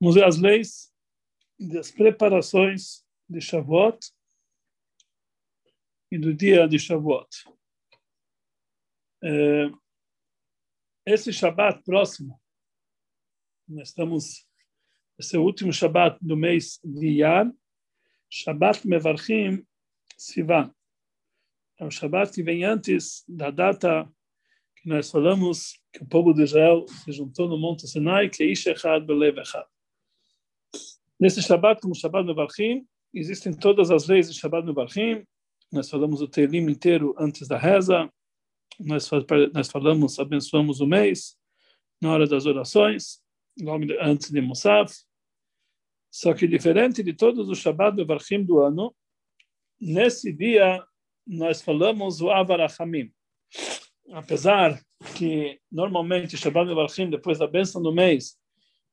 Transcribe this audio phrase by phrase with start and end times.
[0.00, 0.90] Vamos ver as leis
[1.58, 3.98] das preparações de Shavuot
[6.10, 7.28] e do dia de Shavuot.
[9.22, 9.70] É,
[11.04, 12.40] esse Shabat próximo,
[13.68, 14.48] nós estamos,
[15.18, 17.52] esse é o último Shabat do mês de Iyar,
[18.30, 19.66] Shabat Mevarchim
[20.16, 20.74] Sivan.
[21.78, 24.10] É o Shabat que vem antes da data
[24.76, 28.46] que nós falamos que o povo de Israel se juntou no Monte Sinai, que é
[28.46, 29.04] Ish Echad.
[31.20, 35.22] Nesse Shabbat, como Shabbat Mevarchim, existem todas as de Shabbat Mevarchim.
[35.70, 38.10] Nós falamos o Teilim inteiro antes da reza.
[38.78, 39.10] Nós,
[39.52, 41.36] nós falamos, abençoamos o mês
[42.00, 43.22] na hora das orações,
[43.60, 44.94] logo antes de Musaf.
[46.10, 48.96] Só que diferente de todos os Shabbat Mevarchim do ano,
[49.78, 50.82] nesse dia
[51.26, 53.12] nós falamos o Avarachamim.
[54.12, 54.82] Apesar
[55.18, 58.38] que normalmente Shabbat Mevarchim, depois da bênção do mês,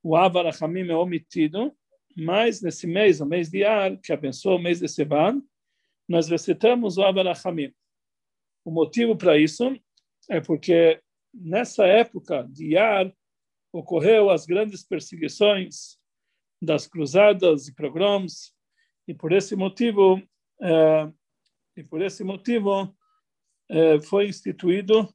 [0.02, 1.74] o Avarachamim é omitido,
[2.20, 5.40] mas nesse mês, o mês de Ar, que abençoa o mês de Sivan,
[6.08, 7.72] nós recitamos o Avarachamim.
[8.64, 9.72] O motivo para isso
[10.28, 11.00] é porque
[11.32, 13.14] nessa época de Ar
[13.72, 15.96] ocorreu as grandes perseguições
[16.60, 18.52] das cruzadas e pogroms
[19.06, 20.20] e por esse motivo
[20.60, 21.12] é,
[21.76, 22.92] e por esse motivo
[23.70, 25.08] é, foi instituído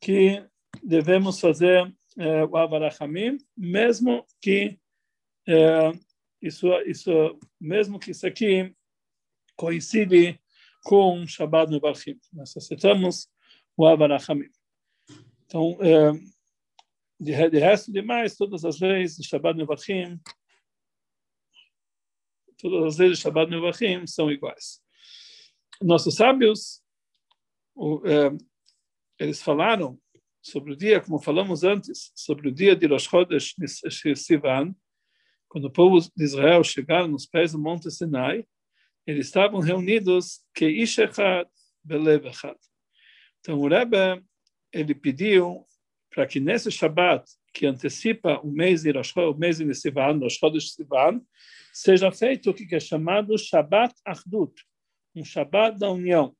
[0.00, 0.42] que
[0.82, 4.78] devemos fazer é, o Avarachamim, mesmo que
[6.40, 8.74] isso, isso, mesmo que isso aqui
[9.56, 10.40] coincide
[10.84, 12.18] com Shabbat Mevarchim.
[12.32, 13.28] Nós aceitamos
[13.76, 14.50] o Avarachamim.
[15.44, 16.12] Então, é,
[17.20, 20.20] de, de resto demais, todas as leis de Shabbat Mevarchim,
[22.56, 24.80] todas as leis de Shabbat Mevarchim são iguais.
[25.82, 26.82] Nossos sábios,
[27.74, 28.36] o, é,
[29.18, 30.00] eles falaram
[30.40, 33.54] sobre o dia, como falamos antes, sobre o dia de Rosh Chodesh
[34.16, 34.74] Sivan,
[35.48, 38.44] quando o povo de Israel chegaram nos pés do Monte Sinai,
[39.06, 41.48] eles estavam reunidos que Ishechat
[41.82, 42.56] Belev Echad.
[43.40, 44.22] Então o Rebbe
[44.72, 45.64] ele pediu
[46.10, 47.24] para que nesse Shabat
[47.54, 51.20] que antecipa o mês de Rosh, o mês de Sivan, Rosh Chodesh Sivan,
[51.72, 54.52] seja feito o que é chamado Shabat Achdut,
[55.14, 56.36] um Shabat da união,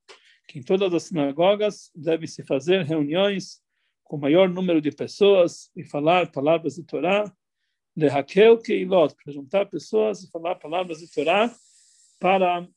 [0.46, 3.60] que em todas as sinagogas deve se fazer reuniões
[4.04, 7.24] com maior número de pessoas e falar palavras de Torá
[7.98, 11.52] Lehakel Keilot, para juntar pessoas e falar palavras de Torá
[12.20, 12.68] para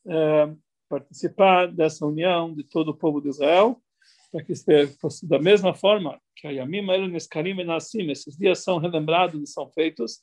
[0.90, 3.80] participar dessa união de todo o povo de Israel,
[4.32, 4.54] para que
[5.24, 9.70] da mesma forma que a Yamim Elu e Nassim, esses dias são relembrados e são
[9.70, 10.22] feitos,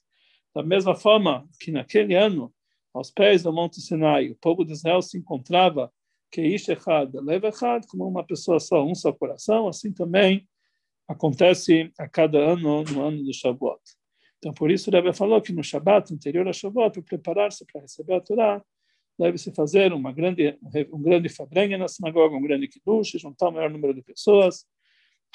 [0.53, 2.53] da mesma forma que naquele ano,
[2.93, 5.93] aos pés do Monte Sinai, o povo de Israel se encontrava
[6.31, 7.45] que Echad, Lev
[7.89, 10.49] como uma pessoa só, um só coração, assim também
[11.07, 13.81] acontece a cada ano, no ano do Shavuot.
[14.39, 17.83] Então, por isso, o Rebbe falou que no Shabat, anterior a Shavuot, para preparar-se para
[17.83, 18.63] receber a Torá,
[19.19, 20.57] deve-se fazer uma grande,
[20.93, 24.65] um grande fabrenha na sinagoga, um grande kiddush, juntar o maior número de pessoas,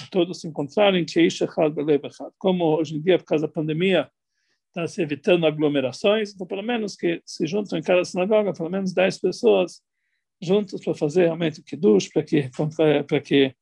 [0.09, 1.05] todos se encontrarem,
[2.37, 4.09] como hoje em dia, por causa da pandemia,
[4.69, 8.93] está se evitando aglomerações, então, pelo menos que se juntam em cada sinagoga, pelo menos
[8.93, 9.81] 10 pessoas
[10.41, 12.49] juntas para fazer realmente o kiddush, para que,
[13.07, 13.53] para que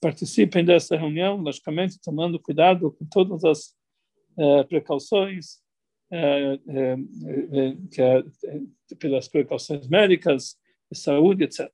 [0.00, 3.74] participem dessa reunião, logicamente tomando cuidado com todas as
[4.36, 5.62] eh, precauções,
[6.10, 6.96] eh, eh,
[7.90, 8.22] que é,
[8.98, 10.58] pelas precauções médicas,
[10.90, 11.70] de saúde, etc.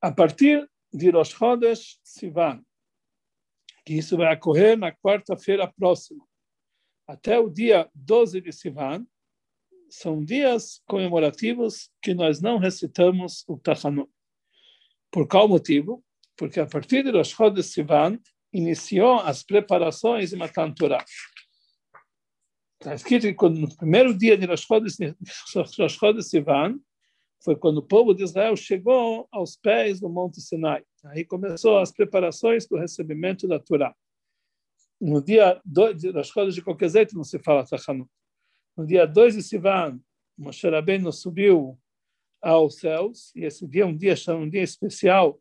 [0.00, 2.64] A partir de Rosh Chodesh Sivan,
[3.84, 6.24] que isso vai ocorrer na quarta-feira próxima,
[7.06, 9.06] até o dia 12 de Sivan,
[9.88, 14.10] são dias comemorativos que nós não recitamos o Tachanut.
[15.10, 16.04] Por qual motivo?
[16.36, 18.18] Porque a partir de Rosh Chodesh Sivan,
[18.52, 21.04] iniciou as preparações de Matan Torah.
[22.80, 26.78] Está escrito que quando, no primeiro dia de Rosh Chodesh Sivan,
[27.44, 30.82] foi quando o povo de Israel chegou aos pés do Monte Sinai.
[31.04, 33.94] Aí começou as preparações para o recebimento da Torá.
[35.00, 38.10] No dia 2 de Rosh Chodesh de qualquer jeito não se fala Tachanut.
[38.76, 40.00] No dia 2 de Sivan,
[40.36, 41.78] Moshe Rabbeinu subiu
[42.40, 45.38] aos céus, e esse dia é um dia, um dia especial,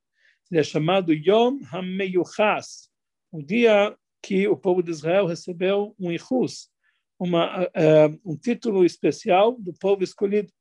[0.51, 2.88] ele é chamado Yom HaMeyuchas,
[3.31, 6.69] o dia que o povo de Israel recebeu um Ihus,
[7.17, 10.51] uma, uh, um título especial do povo escolhido.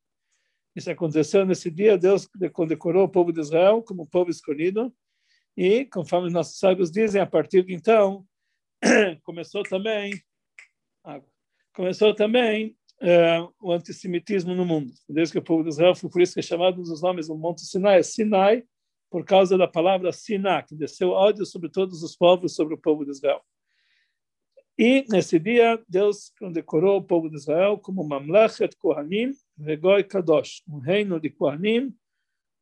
[0.74, 4.94] Isso aconteceu nesse dia, Deus condecorou o povo de Israel como povo escolhido,
[5.56, 8.24] e, conforme nossos sábios dizem, a partir de então,
[9.24, 10.12] começou também,
[11.74, 14.92] começou também uh, o antissemitismo no mundo.
[15.08, 17.36] Desde que o povo de Israel foi por isso que é chamado dos nomes do
[17.36, 18.62] Monte Sinai, é Sinai,
[19.10, 23.04] por causa da palavra Siná, que desceu ódio sobre todos os povos, sobre o povo
[23.04, 23.42] de Israel.
[24.76, 30.78] E nesse dia, Deus condecorou o povo de Israel como Mamlechet Kohanim Vegoi Kadosh, um
[30.78, 31.92] reino de Kohanim,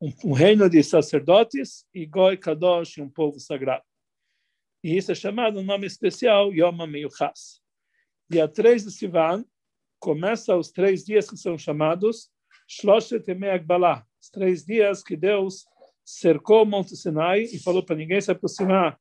[0.01, 3.85] um, um, reino de sacerdotes, e Goi Kadosh, um povo sagrado.
[4.83, 7.61] E isso é chamado um nome especial, Yom HaMeyuchas.
[8.31, 9.45] Dia 3 de Sivan,
[9.99, 12.31] começa os três dias que são chamados
[12.69, 15.65] Shloshet Emei Agbalah, os três dias que Deus
[16.07, 18.97] cercou o Monte Sinai e falou para ninguém se aproximar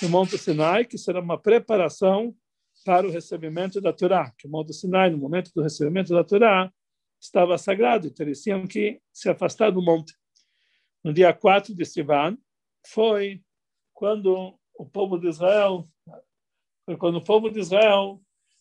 [0.00, 2.36] do Monte Sinai, que será uma preparação
[2.84, 6.70] para o recebimento da Torá, que o Monte Sinai, no momento do recebimento da Torá,
[7.18, 10.14] estava sagrado, então eles tinham que se afastar do monte.
[11.02, 12.36] No dia 4 de Sivan,
[12.86, 13.42] foi
[13.94, 15.88] quando o povo de Israel,
[16.84, 18.20] foi quando o povo de Israel,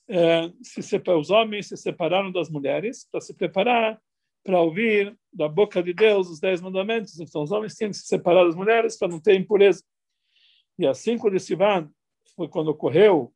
[0.10, 4.02] eh, se separou, os homens se separaram das mulheres para se preparar
[4.44, 7.20] para ouvir da boca de Deus os dez mandamentos.
[7.20, 9.84] Então, os homens tinham que se separar das mulheres para não ter impureza.
[10.78, 11.90] E a 5 de Sivan
[12.36, 13.34] foi quando ocorreu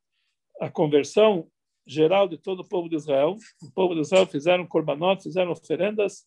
[0.60, 1.48] a conversão
[1.86, 3.36] geral de todo o povo de Israel.
[3.62, 6.26] O povo de Israel fizeram korbanot, fizeram oferendas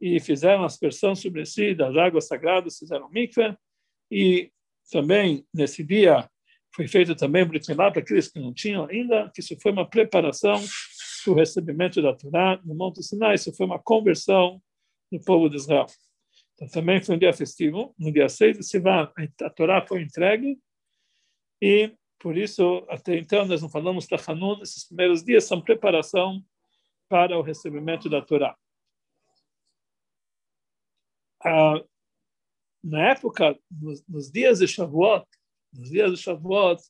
[0.00, 3.56] e fizeram aspersão sobre si das águas sagradas, fizeram mikveh
[4.10, 4.50] e
[4.90, 6.28] também nesse dia
[6.74, 10.54] foi feito também o para aqueles que não tinham ainda, que isso foi uma preparação
[10.54, 10.62] para
[11.26, 14.62] o recebimento da Torá no Monte Sinai, isso foi uma conversão
[15.10, 15.86] do povo de Israel.
[16.54, 19.12] Então também foi um dia festivo, no dia 6 de Sivan,
[19.42, 20.58] a Torá foi entregue
[21.60, 26.44] e por isso, até então, nós não falamos Tachanun, esses primeiros dias são preparação
[27.08, 28.56] para o recebimento da Torá.
[31.44, 31.80] Ah,
[32.82, 35.24] na época, nos, nos, dias de Shavuot,
[35.72, 36.82] nos dias de Shavuot,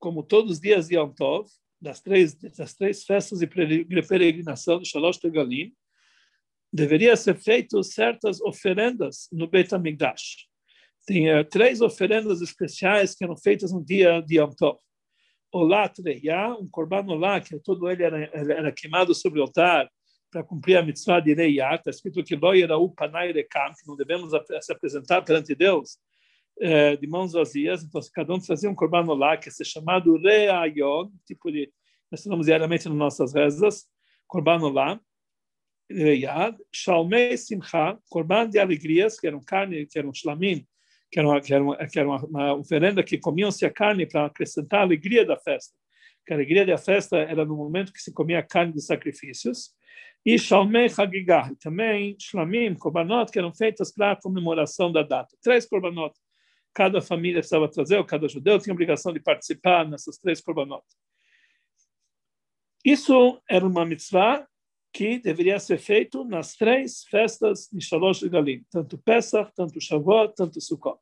[0.00, 1.48] como todos os dias de Yom Tov,
[1.84, 5.72] das três, das três festas de peregrinação de Shalosh Tegalim,
[6.72, 10.48] deveria ser feitas certas oferendas no Beit HaMikdash
[11.06, 14.78] tinha três oferendas especiais que eram feitas no dia de Yom Tov.
[15.52, 19.88] Olá Treia, um corban olá, que todo ele era, era queimado sobre o altar
[20.30, 21.74] para cumprir a mitzvah de Reiá.
[21.74, 25.98] Está escrito que Loi era o panai rekam, que não devemos se apresentar perante Deus
[26.60, 27.82] eh, de mãos vazias.
[27.82, 31.72] Então, cada um fazia um corban olá, que é chamado Reayon, tipo de,
[32.10, 33.86] nós falamos diariamente nas nossas rezas,
[34.26, 35.00] corban olá.
[35.90, 40.66] Reiá, Shalmei Simcha, corban de alegrias, que eram carne, que eram shlamim,
[41.10, 44.80] que era uma, que era uma, que uma oferenda que comiam-se a carne para acrescentar
[44.80, 45.76] a alegria da festa.
[46.26, 49.74] Que a alegria da festa era no momento que se comia a carne dos sacrifícios.
[50.24, 55.36] E Shalmei Hagigah, também Shlamim, Korbanot, que eram feitas para a comemoração da data.
[55.42, 56.14] Três Korbanot.
[56.74, 60.84] Cada família precisava trazer, ou cada judeu tinha obrigação de participar nessas três Korbanot.
[62.84, 64.46] Isso era uma mitzvah
[64.92, 70.60] que deveria ser feito nas três festas de Shalosh Galim, tanto Pesach, tanto Shavuot, tanto
[70.60, 71.00] Sukkot.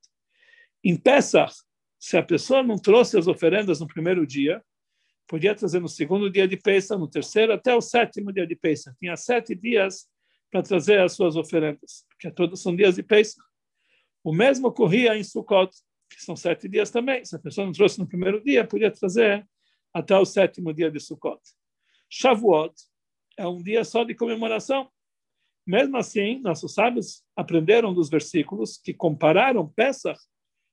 [0.85, 1.55] Em Pesach,
[1.99, 4.63] se a pessoa não trouxe as oferendas no primeiro dia,
[5.27, 8.97] podia trazer no segundo dia de Pesach, no terceiro até o sétimo dia de Pesach.
[8.99, 10.09] Tinha sete dias
[10.51, 13.43] para trazer as suas oferendas, porque todos são dias de Pesach.
[14.25, 15.71] O mesmo ocorria em Sukkot,
[16.09, 17.25] que são sete dias também.
[17.25, 19.47] Se a pessoa não trouxe no primeiro dia, podia trazer
[19.93, 21.41] até o sétimo dia de Sukkot.
[22.09, 22.75] Shavuot,
[23.37, 24.91] é um dia só de comemoração.
[25.67, 30.21] Mesmo assim, nossos sábios aprenderam dos versículos que compararam Pesach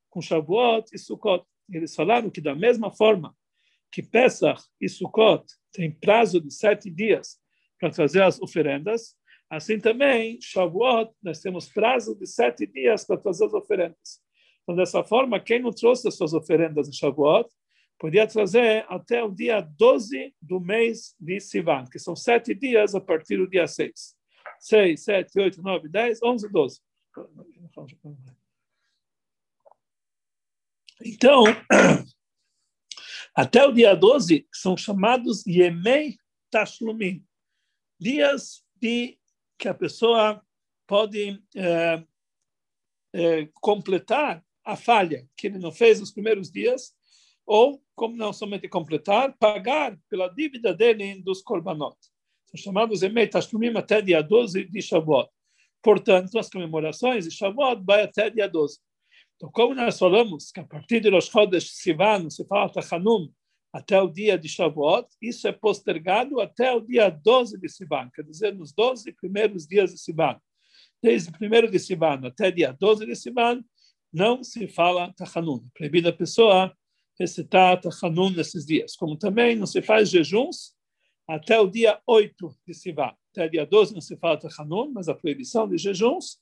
[0.10, 1.46] com Shavuot e Sukkot.
[1.72, 3.36] Eles falaram que da mesma forma
[3.92, 7.40] que Pesach e Sukkot têm prazo de sete dias
[7.80, 9.16] para trazer as oferendas,
[9.50, 14.22] assim também Shavuot nós temos prazo de sete dias para trazer as oferendas.
[14.64, 17.50] Então, dessa forma, quem não trouxe as suas oferendas em Shavuot
[18.00, 23.02] podia trazer até o dia 12 do mês de Sivan, que são sete dias a
[23.02, 24.16] partir do dia 6.
[24.60, 26.82] 6, 7, 8, 9, 10, 11, 12.
[31.06, 31.44] Então,
[33.36, 36.18] até o dia 12 são chamados Yemei
[36.50, 37.26] Tashlumim,
[38.00, 39.19] dias de
[39.60, 40.42] que a pessoa
[40.88, 42.04] pode é,
[43.14, 46.96] é, completar a falha que ele não fez nos primeiros dias
[47.46, 51.98] ou, como não somente completar, pagar pela dívida dele dos korbanot.
[52.46, 55.30] São chamados Emei Tashlumim até dia 12 de Shavuot.
[55.82, 58.80] Portanto, as comemorações de Shavuot vai até dia 12.
[59.36, 63.32] Então, como nós falamos que a partir de Rosh Chodesh Sivan, se fala Tachanum,
[63.72, 68.24] até o dia de Shavuot, isso é postergado até o dia 12 de Sivan, quer
[68.24, 70.40] dizer, nos 12 primeiros dias de Sivan.
[71.02, 73.64] Desde o primeiro de Sivan até dia 12 de Sivan,
[74.12, 75.68] não se fala Tachanum.
[75.74, 76.76] Proibida a pessoa
[77.20, 78.96] recitar Hanun nesses dias.
[78.96, 80.74] Como também não se faz jejuns
[81.28, 83.14] até o dia 8 de Sivan.
[83.32, 86.40] Até dia 12 não se fala Hanun, mas a proibição de jejuns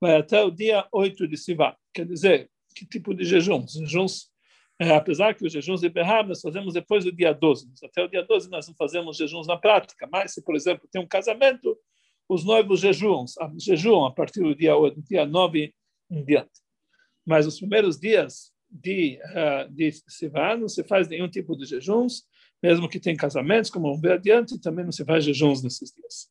[0.00, 1.74] vai até o dia 8 de Sivan.
[1.92, 3.72] Quer dizer, que tipo de jejuns?
[3.74, 4.30] Jejuns
[4.78, 7.68] é, apesar que os jejuns de Behar nós fazemos depois do dia 12.
[7.84, 11.00] Até o dia 12 nós não fazemos jejuns na prática, mas se, por exemplo, tem
[11.00, 11.78] um casamento,
[12.28, 13.24] os noivos jejuam,
[13.58, 15.72] jejuam a partir do dia, do dia 9
[16.10, 16.60] em diante.
[17.24, 22.24] Mas os primeiros dias de, uh, de Sivan não se faz nenhum tipo de jejuns,
[22.62, 26.28] mesmo que tem casamentos, como vamos ver adiante, também não se faz jejuns nesses dias.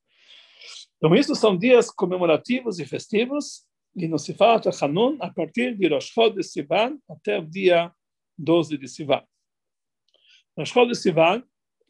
[0.98, 5.88] Então, isso são dias comemorativos e festivos, e não se fala Hanun a partir de
[5.88, 7.92] Rosh de Sivan até o dia
[8.38, 9.24] 12 de Sivan.
[10.58, 11.44] Rosh de Sivan,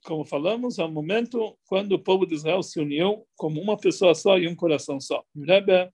[0.04, 4.14] como falamos, é o momento quando o povo de Israel se uniu como uma pessoa
[4.14, 5.24] só e um coração só.
[5.36, 5.92] O Rebbe,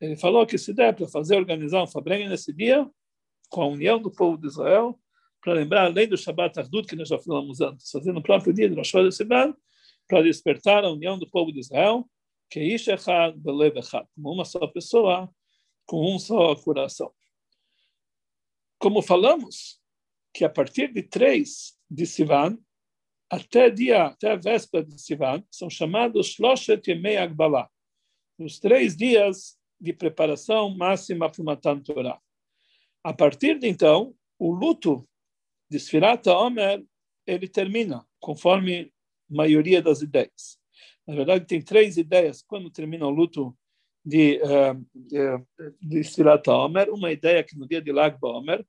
[0.00, 2.88] ele falou que se der para fazer, organizar um Fabrenha nesse dia,
[3.48, 4.98] com a união do povo de Israel,
[5.40, 8.68] para lembrar, além do Shabbat Ardut, que nós já falamos antes, fazer no próprio dia
[8.68, 9.54] de Rosh de Sivan,
[10.08, 12.08] para despertar a união do povo de Israel,
[12.50, 15.30] que Ish Echad Belev Echad, como uma só pessoa,
[15.86, 17.12] com um só coração.
[18.78, 19.80] Como falamos,
[20.36, 22.58] que a partir de 3 de Sivan,
[23.30, 27.70] até dia, até a véspera de Sivan, são chamados Shloshet Yemei Agbalá,
[28.38, 32.20] os três dias de preparação máxima para o Matan Torah.
[33.02, 35.08] A partir de então, o luto
[35.70, 36.84] de Sfirat Omer,
[37.26, 38.92] ele termina, conforme
[39.30, 40.60] a maioria das ideias.
[41.06, 43.56] Na verdade, tem três ideias quando termina o luto
[44.06, 48.64] de, uh, de Sfirat Omer, uma ideia que no dia de Lag Omer,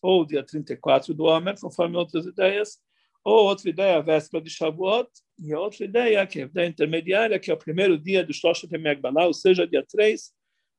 [0.00, 2.78] ou dia 34 do Omer, conforme outras ideias,
[3.24, 6.68] ou outra ideia, a véspera de Shavuot, e a outra ideia, que é a ideia
[6.68, 10.32] intermediária, que é o primeiro dia do Shlosh Temegbalá, ou seja, dia 3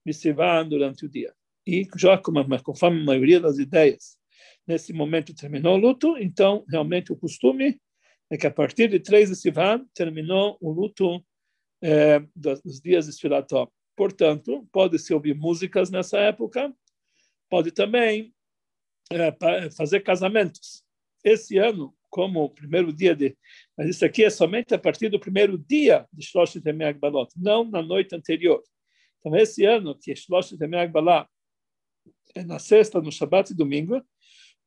[0.06, 1.34] de Sivan durante o dia.
[1.68, 4.18] E já conforme a maioria das ideias,
[4.66, 7.78] nesse momento terminou o luto, então realmente o costume
[8.30, 11.22] é que a partir de 3 de Sivan terminou o luto
[11.82, 13.77] é, dos dias de Sfirat Omer.
[13.98, 16.72] Portanto, pode-se ouvir músicas nessa época,
[17.50, 18.32] pode também
[19.12, 20.84] é, fazer casamentos.
[21.24, 23.36] Esse ano, como o primeiro dia de.
[23.76, 27.66] Mas isso aqui é somente a partir do primeiro dia de Shlosh Temeag Balot, não
[27.66, 28.62] na noite anterior.
[29.20, 31.28] Então, esse ano, que Shlosh Temeag Balot
[32.36, 34.00] é na sexta, no Shabat e domingo,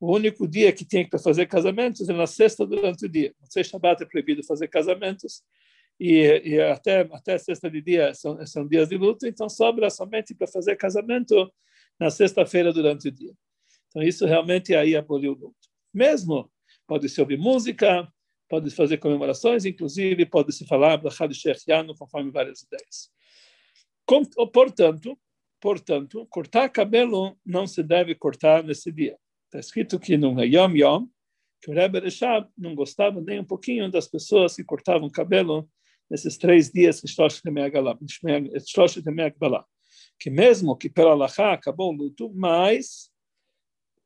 [0.01, 3.33] o único dia que tem para fazer casamentos é na sexta durante o dia.
[3.41, 5.45] Não sei, Shabat é proibido fazer casamentos,
[6.01, 10.35] e, e até até sexta de dia são, são dias de luto, então sobra somente
[10.35, 11.53] para fazer casamento
[11.99, 13.35] na sexta-feira durante o dia.
[13.89, 15.69] Então isso realmente aí aboliu o luto.
[15.93, 16.51] Mesmo
[16.87, 18.11] pode se ouvir música,
[18.49, 23.11] pode se fazer comemorações, inclusive pode se falar Brachá de Shechiano, conforme várias ideias.
[24.07, 25.19] Com, portanto,
[25.61, 29.19] portanto, cortar cabelo não se deve cortar nesse dia.
[29.45, 31.07] Está escrito que no Yom Yom,
[31.61, 35.69] que o Rebbe Reshab não gostava nem um pouquinho das pessoas que cortavam cabelo
[36.11, 37.71] nesses três dias que Shlosh Temei
[40.19, 43.11] que mesmo que pela Lacha acabou o luto, mas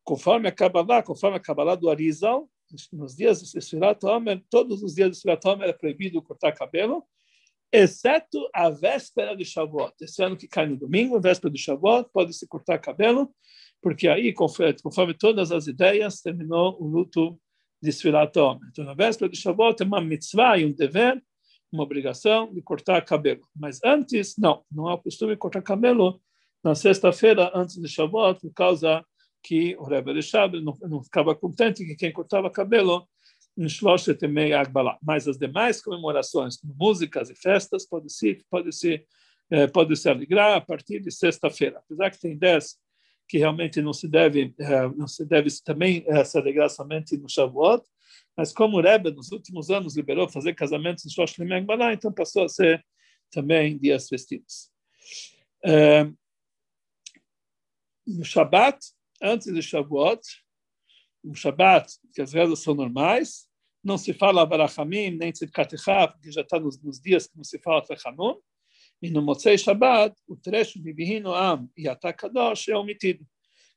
[0.05, 2.49] conforme a Kabbalah, conforme a Kabbalah do Arizal,
[2.93, 7.05] nos dias de Sfirat Omer, todos os dias de Sfirat Omer é proibido cortar cabelo,
[7.73, 9.95] exceto a véspera de Shavuot.
[10.01, 13.35] Esse ano que cai no domingo, véspera de Shavuot, pode-se cortar cabelo,
[13.83, 17.39] porque aí, conforme, todas as ideias, terminou o luto
[17.83, 18.69] de Sfirat Omer.
[18.71, 21.23] Então, na véspera de Shavuot é uma mitzvah e um dever
[21.75, 23.43] uma obrigação de cortar cabelo.
[23.55, 26.21] Mas antes, não, não há o costume cortar cabelo
[26.63, 29.05] na sexta-feira antes de Shavuot, por causa
[29.43, 33.07] que o Rebbe de não, não ficava contente que quem cortava cabelo
[33.59, 34.97] em Shlosh Temei Agbala.
[35.03, 39.05] Mas as demais comemorações, músicas e festas, pode se pode se
[39.51, 41.79] eh, pode se alegrar a partir de sexta-feira.
[41.79, 42.77] Apesar que tem dez
[43.29, 47.29] que realmente não se deve eh, não se deve também eh, se alegrar somente no
[47.29, 47.85] Shavuot,
[48.37, 52.45] mas como o Rebbe, nos últimos anos, liberou fazer casamentos em Shosh Lemegbalá, então passou
[52.45, 52.85] a ser
[53.31, 54.71] também dias festivos.
[55.65, 56.05] É,
[58.07, 58.79] no Shabat,
[59.23, 60.21] antes de Shavuot,
[61.23, 63.49] no Shabat, que as rezas são normais,
[63.83, 65.77] não se fala Barachamim, nem Tzidkat
[66.13, 68.37] porque já está nos, nos, dias que não se fala Techanun,
[69.03, 73.27] e no Motzei Shabbat, o trecho de Bihino Am e Atakadosh é omitido.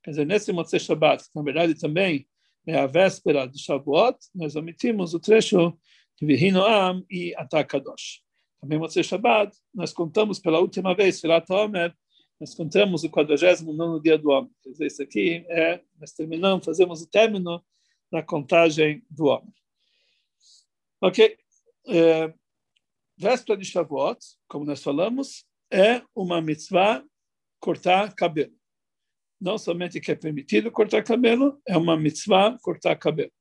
[0.02, 2.28] Quer dizer, nesse Motzei Shabbat, que na verdade também
[2.68, 5.76] é a véspera de Shavuot, nós omitimos o trecho
[6.20, 8.22] de Vihinoam e Atakadosh.
[8.60, 11.96] Também Motzei Shabbat, nós contamos pela última vez, Filat Omer,
[12.40, 14.52] nós contamos o 49 dia do homem.
[14.62, 17.64] Quer dizer, isso aqui é, nós terminamos, fazemos o término
[18.12, 19.54] da contagem do homem.
[21.02, 21.38] Ok?
[21.88, 22.34] É,
[23.18, 27.04] véspera de Shavuot, como nós falamos, é uma mitzvah
[27.60, 28.57] cortar cabelo
[29.40, 33.32] não somente que é permitido cortar cabelo, é uma mitzvah cortar cabelo.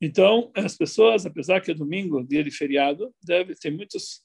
[0.00, 4.24] Então, as pessoas, apesar que é domingo, dia de feriado, deve ter muitos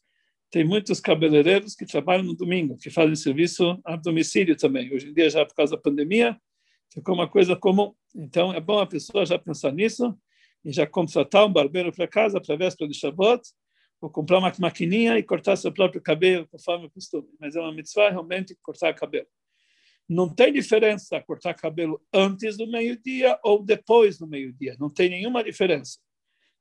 [0.51, 4.93] tem muitos cabeleireiros que trabalham no domingo, que fazem serviço a domicílio também.
[4.93, 6.37] Hoje em dia, já por causa da pandemia,
[6.93, 7.93] ficou uma coisa comum.
[8.13, 10.13] Então, é bom a pessoa já pensar nisso
[10.65, 13.41] e já contratar um barbeiro para casa para véspera de Shabbat,
[14.01, 17.29] ou comprar uma maquininha e cortar seu próprio cabelo, conforme o costume.
[17.39, 19.27] Mas é uma mitzvah realmente cortar cabelo.
[20.11, 24.75] Não tem diferença cortar cabelo antes do meio-dia ou depois do meio-dia.
[24.77, 25.99] Não tem nenhuma diferença.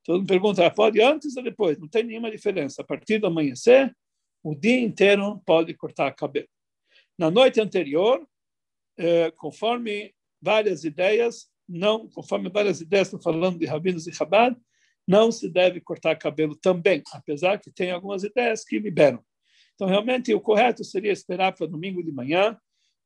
[0.05, 1.77] Todo mundo pergunta, ah, pode antes ou depois?
[1.77, 2.83] Não tem nenhuma diferença.
[2.83, 3.93] A partir do amanhecer,
[4.41, 6.47] o dia inteiro pode cortar cabelo.
[7.19, 8.25] Na noite anterior,
[8.97, 14.57] eh, conforme várias ideias, não, conforme várias ideias estão falando de rabinos e Chabad,
[15.05, 19.25] não se deve cortar cabelo também, apesar que tem algumas ideias que liberam.
[19.75, 22.57] Então, realmente, o correto seria esperar para domingo de manhã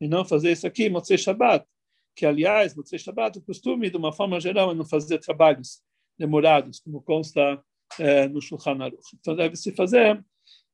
[0.01, 1.67] e não fazer isso aqui, Motzei Shabbat,
[2.15, 5.83] que, aliás, Motzei Shabbat, o costume, de uma forma geral, é não fazer trabalhos
[6.19, 7.63] demorados, como consta
[7.99, 9.17] é, no Shulchan Aruch.
[9.19, 10.25] Então, deve-se fazer,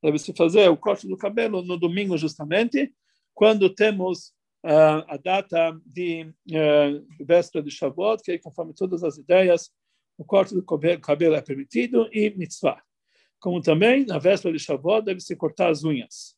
[0.01, 2.93] deve-se fazer o corte do cabelo no domingo, justamente,
[3.33, 9.71] quando temos uh, a data de uh, véspera de Shavuot, que, conforme todas as ideias,
[10.17, 12.81] o corte do cabelo é permitido e mitzvah.
[13.39, 16.35] Como também, na véspera de Shavuot, deve-se cortar as unhas.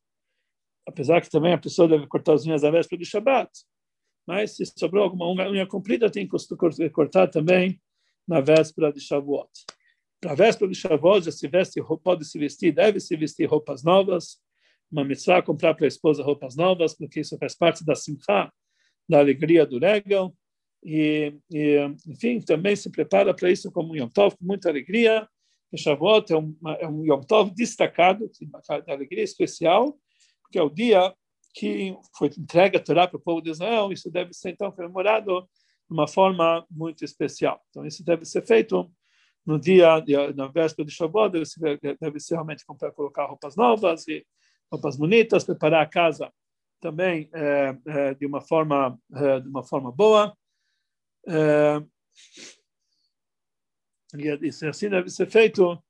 [0.88, 3.50] Apesar que também a pessoa deve cortar as unhas na véspera de Shabbat.
[4.25, 7.82] Mas se sobrou alguma unha comprida, tem que cortar também
[8.28, 9.50] na véspera de Shavuot.
[10.24, 14.42] Na véspera de Shavuot já se veste, pode se vestir, deve se vestir roupas novas,
[14.90, 18.52] uma mitzvah comprar para a esposa roupas novas, porque isso faz parte da simcha,
[19.10, 20.34] da alegria do regal.
[20.86, 25.28] E, e, enfim, também se prepara para isso como um Yom Tov, com muita alegria.
[25.75, 29.98] Shavuot é um, é um Yom Tov destacado, de alegria especial,
[30.54, 31.14] porque é o dia
[31.56, 33.92] que foi entregue a Torá para o povo de Israel.
[33.92, 37.60] Isso deve ser, então, comemorado de uma forma muito especial.
[37.70, 38.92] Então, isso deve ser feito
[39.46, 40.04] no dia,
[40.36, 44.26] na véspera de Shavuot, deve deve ser realmente comprar, colocar roupas novas e
[44.72, 46.32] roupas bonitas, preparar a casa
[46.80, 50.38] também é, é, de uma forma é, de uma forma boa.
[54.18, 55.82] e assim deve ser feito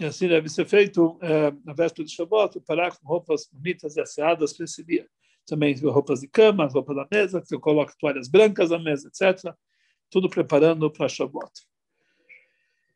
[0.00, 1.18] e assim deve ser feito
[1.64, 5.08] na véspera de Shabat, preparar com roupas bonitas e asseadas para esse dia.
[5.46, 9.52] Também roupas de cama, roupas da mesa, que eu coloco toalhas brancas na mesa, etc.
[10.10, 11.50] Tudo preparando para Shabat.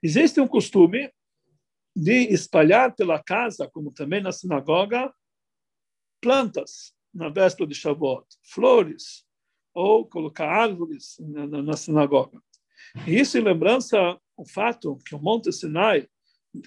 [0.03, 1.11] Existe um costume
[1.95, 5.13] de espalhar pela casa, como também na sinagoga,
[6.21, 9.27] plantas na véspera de Shavuot, flores,
[9.75, 12.41] ou colocar árvores na, na, na sinagoga.
[13.07, 16.09] E isso em lembrança o fato que o Monte Sinai,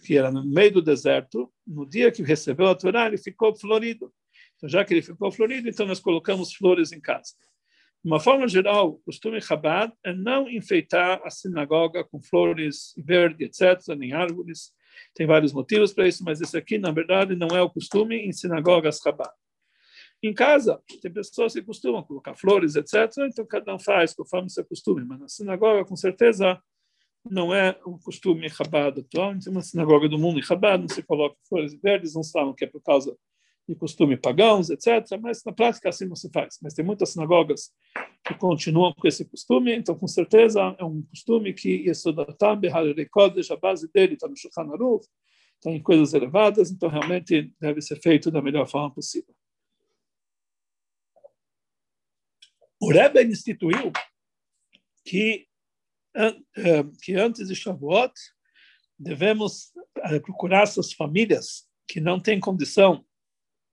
[0.03, 4.11] que era no meio do deserto, no dia que recebeu a Torá, ele ficou florido.
[4.55, 7.33] Então, já que ele ficou florido, então nós colocamos flores em casa.
[8.03, 13.59] De uma forma geral, o costume Chabad é não enfeitar a sinagoga com flores verdes,
[13.59, 14.71] etc., nem árvores.
[15.13, 18.31] Tem vários motivos para isso, mas esse aqui, na verdade, não é o costume em
[18.31, 19.31] sinagogas Chabad.
[20.23, 23.11] Em casa, tem pessoas que costumam colocar flores, etc.
[23.27, 25.03] Então, cada um faz conforme seu costume.
[25.03, 26.59] Mas na sinagoga, com certeza,
[27.29, 29.37] não é um costume rabado atual.
[29.39, 32.65] Tem uma sinagoga do mundo em rabado, não se coloca flores verdes, não falam que
[32.65, 33.17] é por causa
[33.67, 35.19] de costume pagãos, etc.
[35.19, 36.59] Mas na prática assim não se faz.
[36.61, 37.71] Mas tem muitas sinagogas
[38.23, 43.55] que continuam com esse costume, então com certeza é um costume que Yesodatam Beharekodesh, a
[43.55, 45.07] base dele está no Shulchan Aruch,
[45.55, 49.33] está em coisas elevadas, então realmente deve ser feito da melhor forma possível.
[52.79, 53.91] O Rebbe instituiu
[55.03, 55.47] que,
[57.01, 58.13] que antes de Shavuot
[58.97, 59.71] devemos
[60.03, 63.05] eh, procurar essas famílias que não têm condição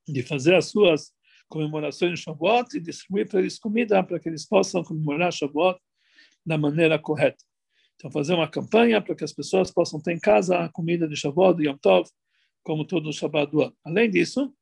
[0.06, 1.12] de fazer as suas
[1.48, 5.78] comemorações de Shavuot e distribuir para eles comida para que eles possam comemorar Shavuot
[6.44, 7.44] da maneira correta.
[7.94, 11.14] Então, fazer uma campanha para que as pessoas possam ter em casa a comida de
[11.14, 12.10] Shavuot e Yom Tov,
[12.64, 13.76] como todo o Shabbat do ano.
[13.84, 14.52] Além disso,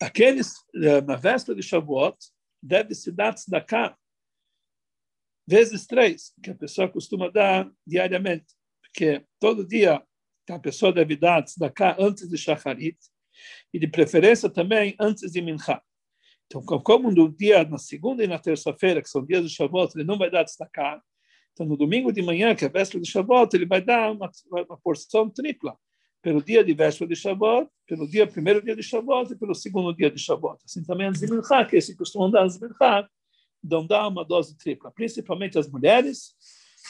[0.00, 2.16] aqueles, eh, na véspera de Shavuot,
[2.62, 3.96] deve-se dar tzedakah
[5.48, 8.46] vezes três, que a pessoa costuma dar diariamente,
[8.82, 10.02] porque todo dia
[10.50, 12.98] a pessoa deve dar tzedakah antes de shacharit,
[13.72, 15.80] e de preferência também antes de mincha.
[16.46, 20.04] Então, como no dia, na segunda e na terça-feira, que são dias de Shavuot, ele
[20.04, 21.00] não vai dar tzedakah,
[21.52, 24.30] então no domingo de manhã, que é a véspera de Shavuot, ele vai dar uma,
[24.50, 25.76] uma porção tripla
[26.22, 29.94] pelo dia de véspera de Shavuot, pelo dia primeiro dia de Shavuot e pelo segundo
[29.94, 30.58] dia de Shavuot.
[30.64, 33.08] Assim também as Minchá, que esse costumam dar as Minchá,
[33.62, 36.34] dão dar uma dose tripla, principalmente as mulheres.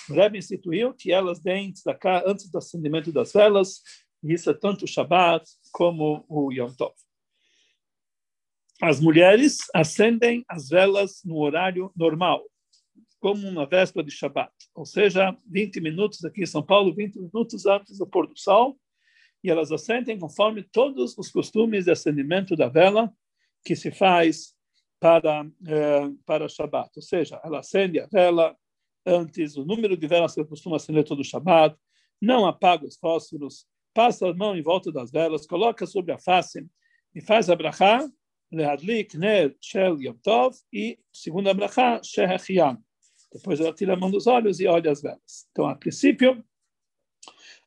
[0.09, 3.83] O Rebbe instituiu que elas deem cá antes do acendimento das velas,
[4.23, 6.95] e isso é tanto o Shabbat como o Yom Tov.
[8.81, 12.45] As mulheres acendem as velas no horário normal,
[13.19, 17.67] como na véspera de Shabbat, ou seja, 20 minutos aqui em São Paulo, 20 minutos
[17.67, 18.79] antes do pôr do sol,
[19.43, 23.13] e elas acendem conforme todos os costumes de acendimento da vela
[23.65, 24.55] que se faz
[25.01, 26.91] para eh, para Shabat.
[26.97, 28.57] Ou seja, ela acende a vela
[29.07, 31.77] antes, o número de velas que costuma acender todo o Shabat,
[32.21, 36.67] não apaga os fósforos, passa a mão em volta das velas, coloca sobre a face
[37.15, 38.07] e faz a brachá,
[38.53, 42.79] leadlik ner shel yom tov, e segundo a brachá, shehechian.
[43.33, 45.47] Depois ela tira a mão dos olhos e olha as velas.
[45.51, 46.43] Então, a princípio,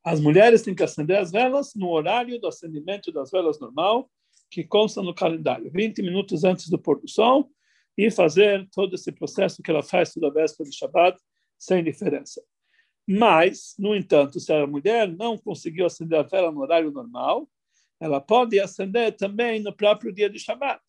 [0.04, 4.10] as mulheres têm que acender as velas no horário do acendimento das velas normal,
[4.52, 7.50] que consta no calendário, 20 minutos antes do pôr do sol,
[7.98, 11.18] e fazer todo esse processo que ela faz toda véspera de Shabbat,
[11.58, 12.42] sem diferença.
[13.08, 17.50] Mas, no entanto, se a mulher não conseguiu acender a vela no horário normal,
[18.00, 20.82] ela pode acender também no próprio dia de Shabbat.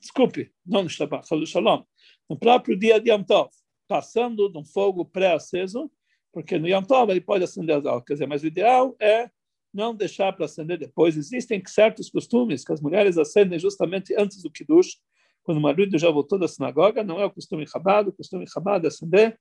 [0.00, 1.84] Desculpe, não no Shabbat, no Shalom.
[2.28, 3.50] No próprio dia de Yom Tov,
[3.86, 5.90] passando de um fogo pré-aceso,
[6.32, 8.04] porque no Yom Tov ele pode acender as velas.
[8.04, 9.30] Quer dizer, mas o ideal é
[9.72, 11.16] não deixar para acender depois.
[11.16, 14.98] Existem certos costumes que as mulheres acendem justamente antes do Kiddush,
[15.42, 18.86] quando o marido já voltou da sinagoga, não é o costume rabado, o costume rabado
[18.86, 19.38] é acender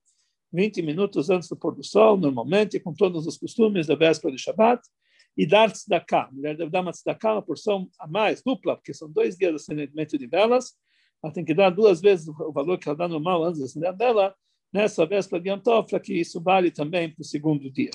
[0.51, 4.41] 20 minutos antes do pôr do sol, normalmente, com todos os costumes da véspera de
[4.41, 4.81] Shabbat,
[5.37, 6.23] e dar tzedakah.
[6.23, 9.51] A mulher deve dar uma tzedakah, uma porção a mais, dupla, porque são dois dias
[9.51, 10.73] de acendimento de velas,
[11.23, 13.89] ela tem que dar duas vezes o valor que ela dá normal antes de acender
[13.89, 14.35] a vela,
[14.71, 17.91] nessa véspera de Yom para que isso vale também para o segundo dia.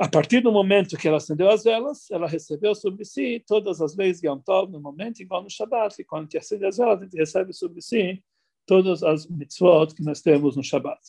[0.00, 3.96] A partir do momento que ela acendeu as velas, ela recebeu sobre si todas as
[3.96, 6.76] leis de Yom Tov, no momento igual no Shabbat, e quando a gente acende as
[6.76, 8.22] velas, a gente recebe sobre si
[8.64, 11.00] todas as mitzvot que nós temos no Shabbat.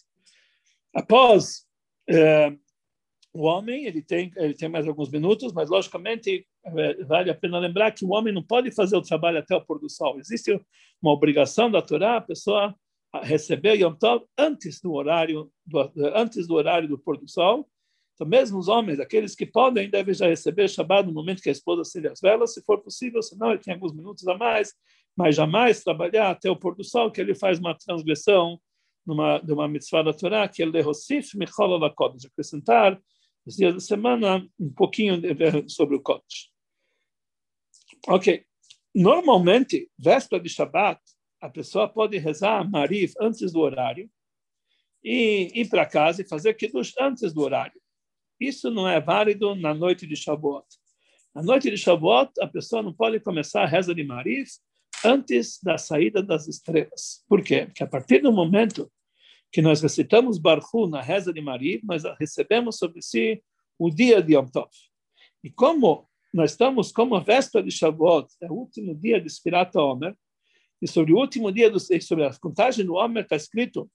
[0.96, 1.68] Após
[2.08, 2.52] eh,
[3.32, 7.60] o homem, ele tem, ele tem mais alguns minutos, mas logicamente eh, vale a pena
[7.60, 10.18] lembrar que o homem não pode fazer o trabalho até o pôr do sol.
[10.18, 10.60] Existe
[11.00, 12.76] uma obrigação da Torá, a pessoa
[13.22, 17.70] receber Yom Tov antes do horário do, antes do horário do pôr do sol.
[18.20, 21.54] Então, mesmo os homens, aqueles que podem, devem já receber Shabbat no momento que a
[21.54, 24.74] esposa acende as velas, se for possível, senão ele tem alguns minutos a mais,
[25.16, 28.60] mas jamais trabalhar até o pôr do sol, que ele faz uma transgressão
[29.06, 33.02] numa, de uma mitzvah da Torá, que é Lehosif Michol Alakodesh, acrescentar
[33.46, 35.22] os dias da semana um pouquinho
[35.70, 36.52] sobre o Kodesh.
[38.06, 38.44] Ok.
[38.94, 41.00] Normalmente, véspera de Shabbat,
[41.40, 44.12] a pessoa pode rezar Marif antes do horário
[45.02, 47.79] e ir para casa e fazer Kiddush antes do horário.
[48.40, 50.66] Isso não é válido na noite de Shavuot.
[51.36, 54.50] Na noite de Shavuot, a pessoa não pode começar a reza de Marif
[55.04, 57.24] antes da saída das estrelas.
[57.28, 57.66] Por quê?
[57.66, 58.92] Porque a partir do momento
[59.52, 63.44] que nós recitamos Barhu na reza de Maria, nós recebemos sobre si
[63.78, 64.70] o dia de Yom Tov.
[65.44, 69.82] E como nós estamos, como a véspera de Shavuot, é o último dia de Spirata
[69.82, 70.16] Omer,
[70.82, 73.90] e sobre o último dia, do, sobre a contagem do Omer, está escrito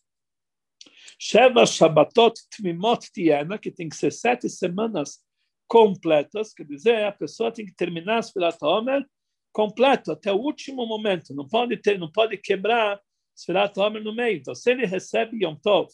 [1.18, 5.22] Sheva Shabbatot Tmimot Tiena, que tem que ser sete semanas
[5.66, 9.04] completas, quer dizer, a pessoa tem que terminar a Spirata Omer
[9.52, 11.34] completo até o último momento.
[11.34, 13.00] Não pode ter, não pode quebrar
[13.36, 14.38] Sfirat Omer no meio.
[14.38, 15.88] Então, se ele recebe Yom Tov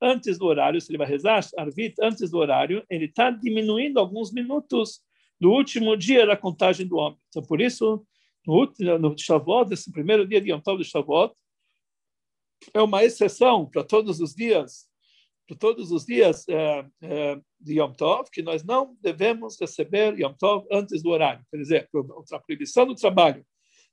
[0.00, 4.32] antes do horário, se ele vai rezar Arvit antes do horário, ele está diminuindo alguns
[4.32, 5.00] minutos
[5.40, 7.18] do último dia da contagem do homem.
[7.28, 8.04] Então, por isso,
[8.46, 11.34] no, no Shavuot, esse primeiro dia de Yom Tov de Shavuot,
[12.74, 14.90] é uma exceção para todos os dias
[15.56, 20.66] todos os dias é, é, de Yom Tov, que nós não devemos receber Yom Tov
[20.70, 21.44] antes do horário.
[21.50, 21.88] Quer dizer,
[22.32, 23.44] a proibição do trabalho,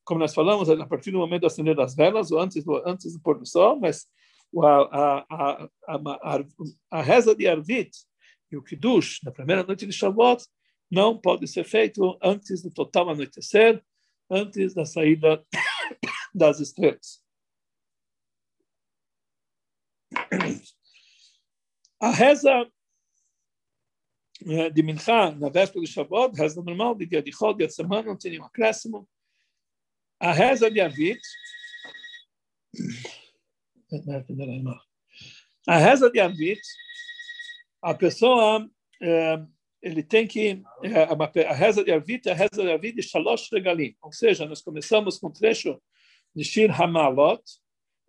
[0.04, 3.14] como nós falamos, a partir do momento de acender das velas, ou antes do, antes
[3.14, 4.08] do pôr do sol, mas
[4.62, 6.46] a, a, a,
[6.92, 7.92] a, reza de Arvit
[8.52, 10.46] e o Kiddush, na primeira noite de Shavuot,
[10.90, 13.84] não pode ser feito antes do total anoitecer,
[14.30, 15.44] antes da saída
[16.34, 17.27] das estrelas.
[22.00, 22.70] A reza
[24.74, 28.04] de Minchá, na véspera de Shavuot, reza normal, de dia de Chod, dia de semana,
[28.04, 29.10] não tem nenhum acréscimo.
[30.20, 31.20] A reza de Avit,
[35.68, 36.62] a reza de Avit,
[37.82, 38.70] a pessoa,
[39.82, 40.62] ele tem que,
[41.48, 45.18] a reza de Avit a reza de Avit de Shalosh Regalim, ou seja, nós começamos
[45.18, 45.82] com o trecho
[46.36, 47.42] de Shir Hamalot,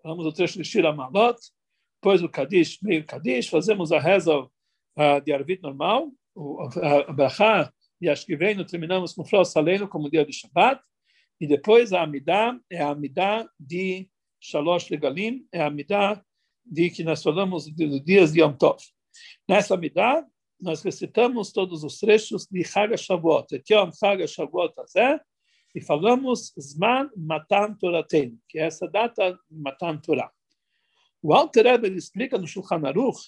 [0.02, 1.38] falamos o trecho de Shir Hamalot,
[2.00, 8.08] depois o Kadish, meio Kadish, fazemos a reza uh, de Arvit normal, o, a, e
[8.08, 10.80] acho que vem, terminamos com Flor Saleno como dia de Shabbat,
[11.40, 14.08] e depois a Amidah é a Amidah de
[14.40, 16.22] Shalosh Legalim, é a Amidah
[16.64, 18.78] de que nós falamos dos dias de Yom Tov.
[19.48, 20.24] Nessa Amidah,
[20.60, 25.20] nós recitamos todos os trechos de Chag Shavuot, Etiom Chag Shavuot Azeh,
[25.74, 30.32] e falamos Zman Matan Toraten, que é essa data Matan Torah.
[31.22, 33.18] O Alter Rebbe explica no Shulchan Aruch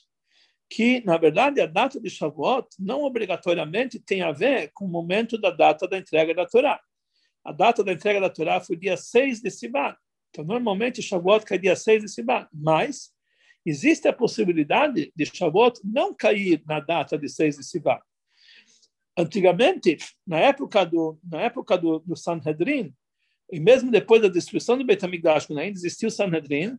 [0.69, 5.37] que, na verdade, a data de Shavuot não obrigatoriamente tem a ver com o momento
[5.37, 6.81] da data da entrega da Torá.
[7.45, 9.97] A data da entrega da Torá foi dia 6 de Sivan.
[10.31, 12.47] Então, normalmente, Shavuot cai dia 6 de Sivan.
[12.53, 13.11] Mas,
[13.67, 17.99] existe a possibilidade de Shavuot não cair na data de 6 de Sivan.
[19.19, 22.95] Antigamente, na época do, na época do, do Sanhedrin,
[23.51, 26.79] e mesmo depois da destruição do Beit quando ainda existiu o Sanhedrin,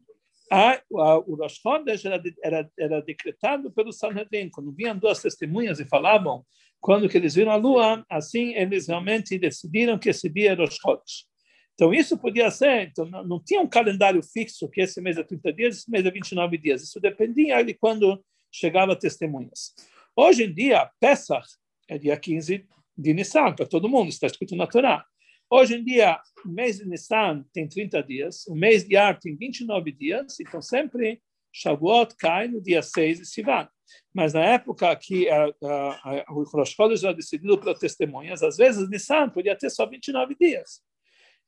[0.52, 4.50] a, a, o Rosh Chodesh era, era, era decretado pelo Sanhedrin.
[4.50, 6.46] Quando vinham duas testemunhas e falavam
[6.82, 10.78] quando que eles viram a lua, assim eles realmente decidiram que esse dia era Rosh
[10.82, 11.32] Chodesh.
[11.74, 15.24] Então, isso podia ser, então, não, não, tinha um calendário fixo, que esse mês é
[15.24, 16.84] 30 dias, esse mês é 29 dias.
[16.84, 19.74] Isso dependia de quando chegava testemunhas.
[20.16, 21.48] Hoje em dia, Pesach
[21.88, 25.06] é dia 15 de Nissan, para todo mundo, está escrito na Torá.
[25.54, 29.36] Hoje em dia, o mês de Nissan tem 30 dias, o mês de Ar tem
[29.36, 33.68] 29 dias, então sempre Shavuot cai no dia 6 de Sivan.
[34.14, 38.56] Mas na época que a, a, a, o Rosh Chodesh era decidido pelas testemunhas, às
[38.56, 40.82] vezes Nissan podia ter só 29 dias.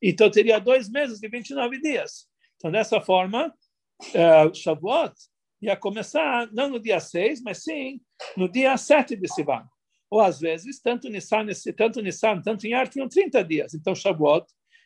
[0.01, 2.27] Então teria dois meses de 29 dias.
[2.57, 3.53] Então, dessa forma,
[4.01, 5.13] uh, Shavuot
[5.61, 8.01] ia começar não no dia 6, mas sim
[8.35, 9.65] no dia 7 de Sivan.
[10.13, 13.73] Ou às vezes, tanto Nissan, tanto Nissan, tanto em Ar tinham 30 dias.
[13.73, 14.45] Então, Shavuot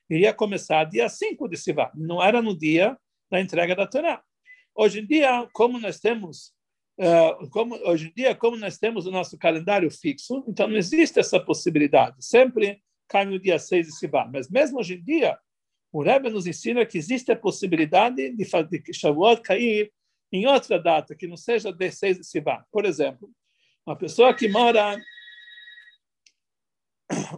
[0.10, 1.92] iria começar dia 5 de Sivan.
[1.96, 2.98] Não era no dia
[3.30, 4.24] da entrega da Torá.
[4.74, 6.56] Hoje em dia, como nós temos
[7.00, 11.20] Uh, como, hoje em dia, como nós temos o nosso calendário fixo, então não existe
[11.20, 12.26] essa possibilidade.
[12.26, 14.32] Sempre cai no dia 6 de Sivan.
[14.34, 15.38] Mas mesmo hoje em dia,
[15.92, 19.92] o Rebbe nos ensina que existe a possibilidade de, de Shavuot cair
[20.32, 22.64] em outra data, que não seja de 6 de Sivan.
[22.72, 23.30] Por exemplo,
[23.86, 24.98] uma pessoa que mora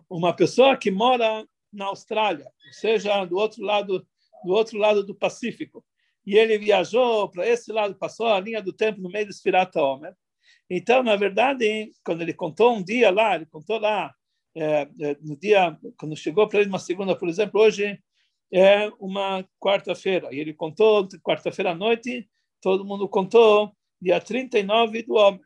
[0.10, 4.06] uma pessoa que mora na Austrália, ou seja, do outro lado
[4.44, 5.84] do outro lado do Pacífico,
[6.26, 9.82] e ele viajou para esse lado, passou a linha do tempo no meio do Spirata
[9.82, 10.16] Homer.
[10.70, 14.14] Então, na verdade, quando ele contou um dia lá, ele contou lá,
[14.56, 18.00] é, é, no dia, quando chegou para ele uma segunda, por exemplo, hoje
[18.52, 22.30] é uma quarta-feira, e ele contou quarta-feira à noite,
[22.62, 23.72] todo mundo contou
[24.02, 25.42] dia 39 do homem.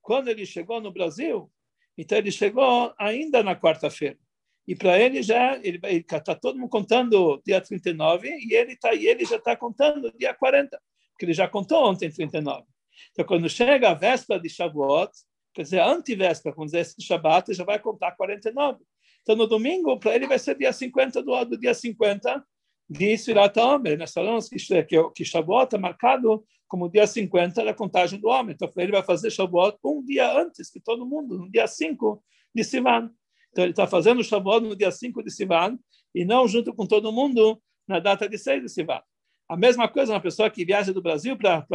[0.00, 1.50] Quando ele chegou no Brasil,
[1.96, 4.18] então ele chegou ainda na quarta-feira.
[4.66, 9.06] E para ele já ele está todo mundo contando dia 39 e ele tá e
[9.06, 12.64] ele já está contando dia 40, porque ele já contou ontem 39.
[13.10, 15.10] Então quando chega a véspera de Shavuot,
[15.52, 18.78] quer dizer, antivéspera, quando dizer Shabbat, ele já vai contar 49.
[19.22, 22.44] Então no domingo para ele vai ser dia 50 do, dia 50
[22.88, 23.98] de Sirat Omer.
[23.98, 28.54] Nós falamos que, que, que Shavuot é marcado como dia 50 da contagem do homem.
[28.54, 32.64] Então, ele vai fazer Shavuot um dia antes que todo mundo, no dia 5 de
[32.64, 33.10] Sivan.
[33.50, 35.78] Então, ele está fazendo o Shavuot no dia 5 de Sivan
[36.14, 39.02] e não junto com todo mundo na data de 6 de Sivan.
[39.50, 41.66] A mesma coisa uma pessoa que viaja do Brasil para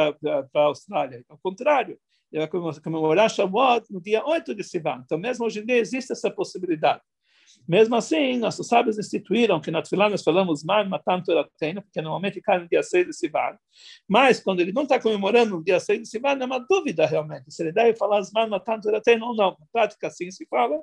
[0.56, 1.24] a Austrália.
[1.30, 2.00] Ao contrário,
[2.32, 5.04] ele vai comemorar Shavuot no dia 8 de Sivan.
[5.06, 7.04] Então, mesmo hoje em dia, existe essa possibilidade.
[7.68, 12.40] Mesmo assim, nossos sábios instituíram que na Tfilah nós falamos Man Matan Toratena, porque normalmente
[12.40, 13.58] cai no dia 6 de Sivan.
[14.08, 17.52] Mas, quando ele não está comemorando no dia 6 de Sivan, é uma dúvida realmente,
[17.52, 19.58] se ele deve falar Man Matan Toratena ou não.
[19.60, 20.82] Na prática, assim se fala,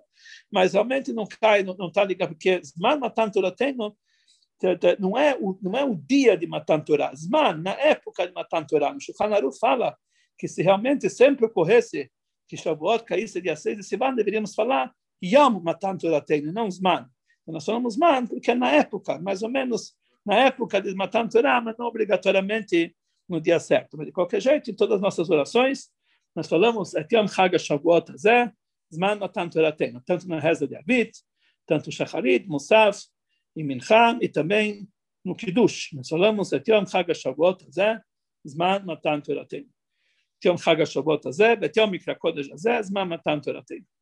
[0.52, 3.92] mas realmente não cai, não está ligado, porque Man Matan Toratena
[4.98, 7.14] não é, o, não é o dia de Matan Torah.
[7.14, 9.96] Zman, na época de Matan Torah, o Shulchan fala
[10.38, 12.10] que se realmente sempre ocorresse
[12.48, 14.92] que Shavuot caísse dia 6 de Sivan, deveríamos falar
[15.23, 17.09] Yom Matan Torateinu, não Zman.
[17.47, 21.61] Nós falamos Zman porque é na época, mais ou menos na época de Matan Torah,
[21.61, 22.95] mas não obrigatoriamente
[23.27, 23.97] no dia certo.
[23.97, 25.89] Mas de qualquer jeito, em todas as nossas orações,
[26.35, 28.51] nós falamos Et Yom Chag HaShavuot Hazeh,
[28.93, 31.11] Zman Matan Torateinu, tanto na reza de Avit,
[31.65, 33.05] tanto Shacharit, Musaf
[33.55, 34.87] e Mincha, e também
[35.25, 35.93] no Kiddush.
[35.93, 37.99] Nós falamos Et Yom Chag HaShavuot Hazeh,
[38.45, 39.69] Zman Matan Torateinu.
[40.45, 43.92] יום חג השבועות הזה, ואת יום מקרא קודש הזה, זמן מתן תורתנו.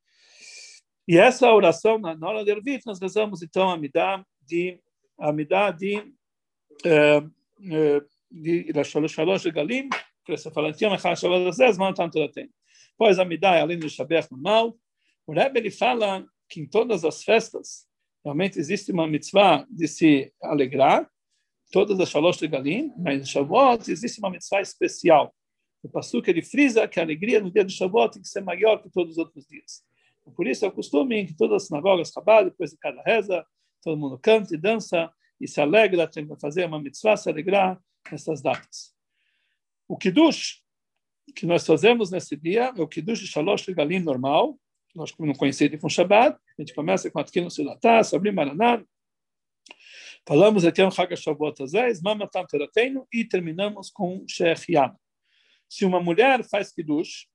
[1.07, 4.79] e essa oração, na, hora de Ervit, nós rezamos então a Midah de,
[5.19, 9.89] a Midah de, uh, uh, de Shalosh Galim,
[10.25, 12.49] que você fala, Tiam Echad Shabbat Azez, Mano Tanto Latem.
[12.97, 14.77] Pois a Midah é além do Shabbat normal,
[15.27, 17.87] o Rebbe ele fala que em todas as festas,
[18.25, 21.11] realmente existe uma mitzvah de se alegrar,
[21.73, 25.35] todas as Shalosh Galim, mas em Shavuot existe uma mitzvah especial.
[25.83, 28.81] O Passuca ele frisa que a alegria no dia do Shavuot tem que ser maior
[28.81, 29.83] que todos os outros dias.
[30.31, 33.45] Por isso é o costume que todas as sinagogas, Chabad, depois de cada reza,
[33.83, 37.81] todo mundo canta e dança e se alegra, tem que fazer uma mitzvah, se alegrar
[38.11, 38.95] nessas datas.
[39.89, 40.63] O Kiddush,
[41.35, 44.59] que nós fazemos nesse dia, é o Kiddush de Shalosh Galim normal,
[44.95, 48.85] nós como não conhecido com Shabbat, a gente começa com Atkin Silatá, Sabrim Maraná,
[50.27, 52.47] falamos aqui um Chag Shavuot Azez, Mama Tam
[53.13, 54.95] e terminamos com Sheikh Yam.
[55.69, 57.27] Se uma mulher faz Kiddush,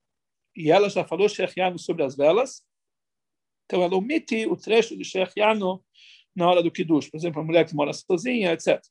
[0.56, 2.64] e ela já falou Sheikh Yam sobre as velas,
[3.68, 5.84] então, ela omite o trecho de Shechiano
[6.34, 7.10] na hora do Kiddush.
[7.10, 8.82] Por exemplo, a mulher que mora sozinha, etc.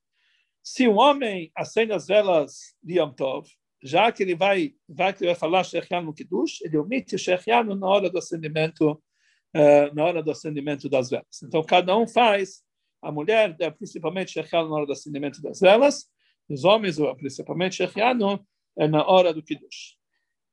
[0.62, 3.48] Se um homem acende as velas de Yom Tov,
[3.82, 7.64] já que ele vai, vai, que ele vai falar Shechian no Kiddush, ele omite Shechian
[7.64, 11.42] na hora do acendimento, uh, na hora do acendimento das velas.
[11.42, 12.62] Então, cada um faz,
[13.00, 16.06] a mulher, é, principalmente Shechian na hora do acendimento das velas,
[16.50, 18.40] os homens, principalmente Shechian,
[18.78, 19.96] é na hora do Kiddush.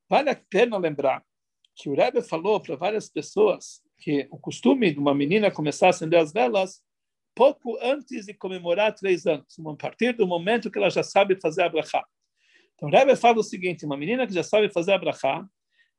[0.10, 1.24] Vale a pena lembrar
[1.76, 5.90] que o Rebbe falou para várias pessoas que o costume de uma menina começar a
[5.92, 6.82] acender as velas
[7.34, 11.64] pouco antes de comemorar três anos, a partir do momento que ela já sabe fazer
[11.64, 12.04] a brachá.
[12.76, 15.48] Então, o Rebbe fala o seguinte, uma menina que já sabe fazer a brachá,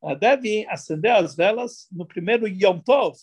[0.02, 3.16] ela deve acender as velas no primeiro Yom Tov,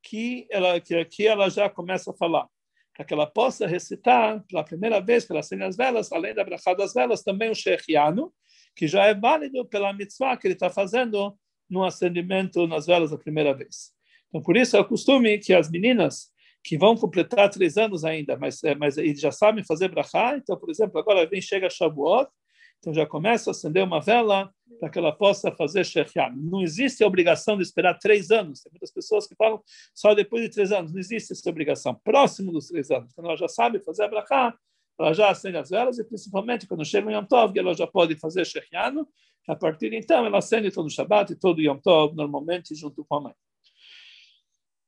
[0.00, 2.46] que ela, que, que ela já começa a falar,
[2.94, 6.44] para que ela possa recitar, pela primeira vez que ela acende as velas, além da
[6.44, 8.32] brachá das velas, também o Shechiano,
[8.76, 11.36] que já é válido pela mitzvah que ele está fazendo
[11.68, 13.92] no acendimento nas velas a primeira vez.
[14.34, 16.32] Então, por isso é o costume que as meninas
[16.64, 20.68] que vão completar três anos ainda, mas, é, mas já sabem fazer brachá, então, por
[20.68, 22.28] exemplo, agora vem, chega Shavuot,
[22.80, 26.34] então já começa a acender uma vela para que ela possa fazer Shechian.
[26.36, 28.60] Não existe a obrigação de esperar três anos.
[28.60, 29.62] Tem muitas pessoas que falam
[29.94, 30.92] só depois de três anos.
[30.92, 31.94] Não existe essa obrigação.
[32.02, 34.52] Próximo dos três anos, quando ela já sabe fazer brachá,
[34.98, 38.16] ela já acende as velas e principalmente quando chega o Yom Tov, ela já pode
[38.16, 39.06] fazer Shechiano.
[39.46, 42.74] A partir de então, ela acende todo o Shabbat e todo o Yom Tov, normalmente
[42.74, 43.34] junto com a mãe.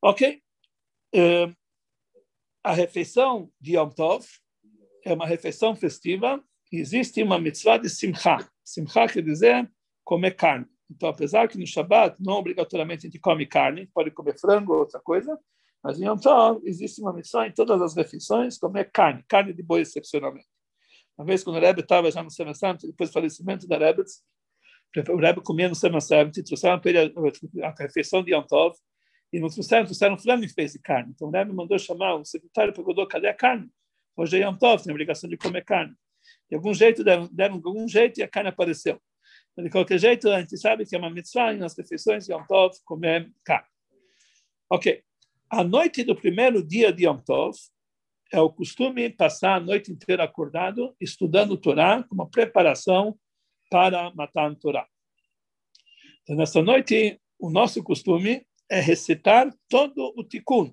[0.02, 0.42] Ok?
[1.14, 1.54] Uh,
[2.62, 4.26] a refeição de Yom Tov
[5.04, 6.42] é uma refeição festiva.
[6.72, 8.38] Existe uma mitzvah de Simcha.
[8.64, 9.70] Simcha quer dizer
[10.04, 10.66] comer carne.
[10.90, 14.80] Então, apesar que no Shabbat não obrigatoriamente a gente come carne, pode comer frango ou
[14.80, 15.38] outra coisa,
[15.82, 19.62] mas em Yom Tov existe uma missão em todas as refeições comer carne, carne de
[19.62, 20.46] boi excepcionalmente.
[21.16, 24.02] Uma vez quando o Rebbe estava já no Sema depois do falecimento da Rebbe,
[25.09, 27.14] o Rebbe comia no Sema Santo, trouxeram para ele
[27.62, 28.76] a, refeição de Yom Tov,
[29.32, 31.12] e no trouxeram, trouxeram flango fez de carne.
[31.14, 33.70] Então o Rebbe mandou chamar o secretário perguntou, cadê a carne?
[34.16, 35.94] Hoje é Yom Tov, tem a obrigação de comer carne.
[36.48, 39.00] De algum jeito, deram, deram de algum jeito e a carne apareceu.
[39.56, 42.76] De qualquer jeito, a gente sabe que é uma mitzvah nas refeições de Yom Tov
[42.84, 43.68] comer carne.
[44.70, 45.02] Ok.
[45.48, 47.56] A noite do primeiro dia de Yom Tov
[48.32, 53.18] é o costume passar a noite inteira acordado, estudando Torá, como preparação
[53.70, 54.86] para matar o Torá.
[56.22, 60.72] Então, nessa noite, o nosso costume é recitar todo o Tikkun,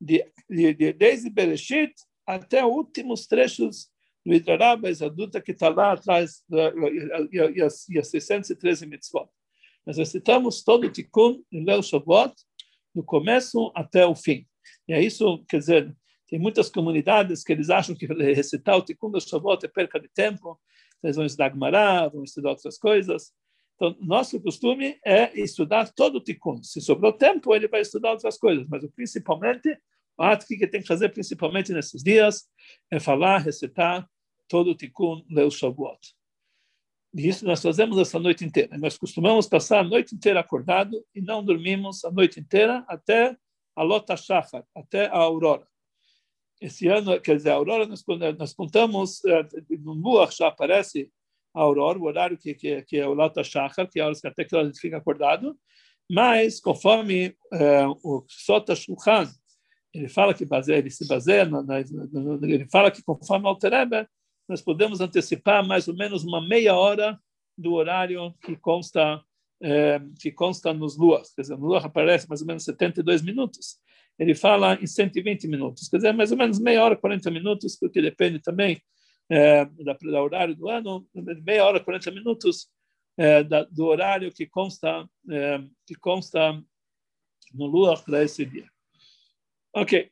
[0.00, 1.92] de, de, de, desde Bereshit
[2.26, 3.90] até os últimos trechos
[4.24, 6.44] do Idrarabas, adulta que está lá atrás,
[7.32, 9.28] e as 613 mitzvot.
[9.86, 12.34] Nós recitamos todo o Tikkun em Leu Shavuot,
[12.94, 14.46] do começo até o fim.
[14.86, 15.96] E é isso, quer dizer,
[16.28, 20.08] tem muitas comunidades que eles acham que recitar o Tikkun do Shavuot é perca de
[20.08, 20.60] tempo,
[21.02, 23.32] eles vão estudar Gemara, vão estudar outras coisas.
[23.78, 26.64] Então, nosso costume é estudar todo o Tikkun.
[26.64, 29.78] Se sobrou tempo, ele vai estudar outras coisas, mas principalmente,
[30.18, 32.48] o ato que tem que fazer principalmente nesses dias
[32.90, 34.04] é falar, recitar
[34.48, 36.12] todo o Tikkun Leu Shavuot.
[37.14, 38.76] E isso nós fazemos essa noite inteira.
[38.76, 43.36] Nós costumamos passar a noite inteira acordado e não dormimos a noite inteira até
[43.76, 45.68] a Lota Shachar, até a aurora.
[46.60, 48.04] Esse ano, quer dizer, a aurora, nós,
[48.36, 51.12] nós contamos, eh, no Muach já aparece
[51.58, 54.14] a aurora, o horário que, que, que é o Lota Shachar, que é a hora
[54.14, 55.58] que até que a gente fica acordado,
[56.10, 59.28] mas conforme é, o Sota Shulchan,
[59.92, 64.08] ele fala que baseia, ele se baseia, na, na, ele fala que conforme o Altereber,
[64.48, 67.18] nós podemos antecipar mais ou menos uma meia hora
[67.56, 69.22] do horário que consta
[69.60, 71.34] é, que consta nos luas.
[71.34, 73.78] Quer dizer, no lua aparece mais ou menos 72 minutos.
[74.16, 75.88] Ele fala em 120 minutos.
[75.88, 78.80] Quer dizer, mais ou menos meia hora, 40 minutos, porque depende também
[79.28, 81.06] é, da, da horário do ano,
[81.42, 82.68] meia hora, 40 minutos
[83.16, 86.52] é, da, do horário que consta, é, que consta
[87.52, 88.68] no lua para esse dia.
[89.74, 90.10] Ok.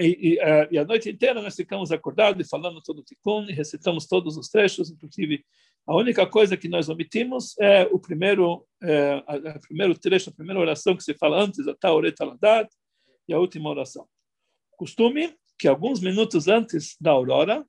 [0.00, 3.44] E, e, uh, e, a noite inteira nós ficamos acordados e falando todo o Tikkun,
[3.48, 5.44] e recitamos todos os trechos, inclusive
[5.86, 10.32] a única coisa que nós omitimos é o primeiro, é, a, a primeiro trecho, a
[10.32, 12.68] primeira oração que se fala antes, a Taoret Aladat,
[13.28, 14.06] e a última oração.
[14.76, 17.64] Costume que alguns minutos antes da aurora,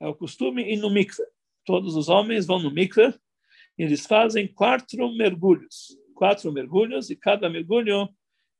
[0.00, 1.22] é o costume ir no mikve.
[1.64, 3.14] Todos os homens vão no mikve
[3.76, 5.96] e eles fazem quatro mergulhos.
[6.14, 8.08] Quatro mergulhos, e cada mergulho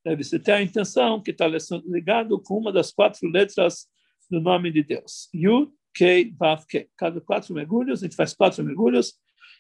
[0.05, 3.89] deve-se ter a intenção que está ligado com uma das quatro letras
[4.31, 5.29] do nome de Deus.
[5.35, 6.89] Yud, Kei, Vav, Kei.
[6.97, 9.15] Cada quatro mergulhos, a gente faz quatro mergulhos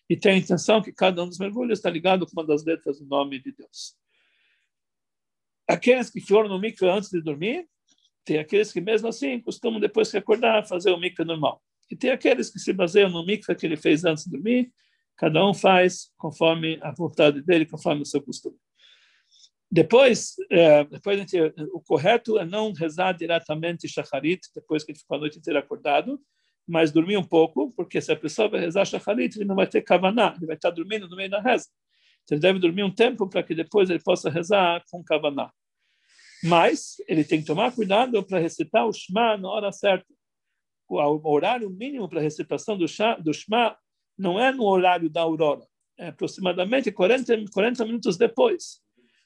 [0.08, 2.98] e tem a intenção que cada um dos mergulhos está ligado com uma das letras
[3.00, 3.96] do nome de Deus.
[5.68, 7.68] Aqueles que foram no mikve antes de dormir,
[8.24, 11.62] tem aqueles que mesmo assim costumam depois que acordar fazer o mikve normal.
[11.90, 14.72] E tem aqueles que se baseiam no mikve que ele fez antes de dormir,
[15.16, 18.56] cada um faz conforme a vontade dele, conforme o seu costume.
[19.70, 21.36] Depois, é, depois gente,
[21.72, 26.18] o correto é não rezar diretamente shacharit, depois que gente ficou a noite inteira acordado,
[26.66, 29.82] mas dormir um pouco, porque se a pessoa vai rezar shacharit, ele não vai ter
[29.82, 31.66] kavaná, ele vai estar dormindo no meio da reza.
[32.24, 35.50] Então, ele deve dormir um tempo para que depois ele possa rezar com kavaná.
[36.44, 40.06] Mas ele tem que tomar cuidado para recitar o Shema na hora certa.
[40.88, 42.86] O horário mínimo para a recitação do,
[43.20, 43.76] do Shema
[44.16, 45.64] não é no horário da aurora,
[45.98, 48.80] é aproximadamente 40, 40 minutos depois.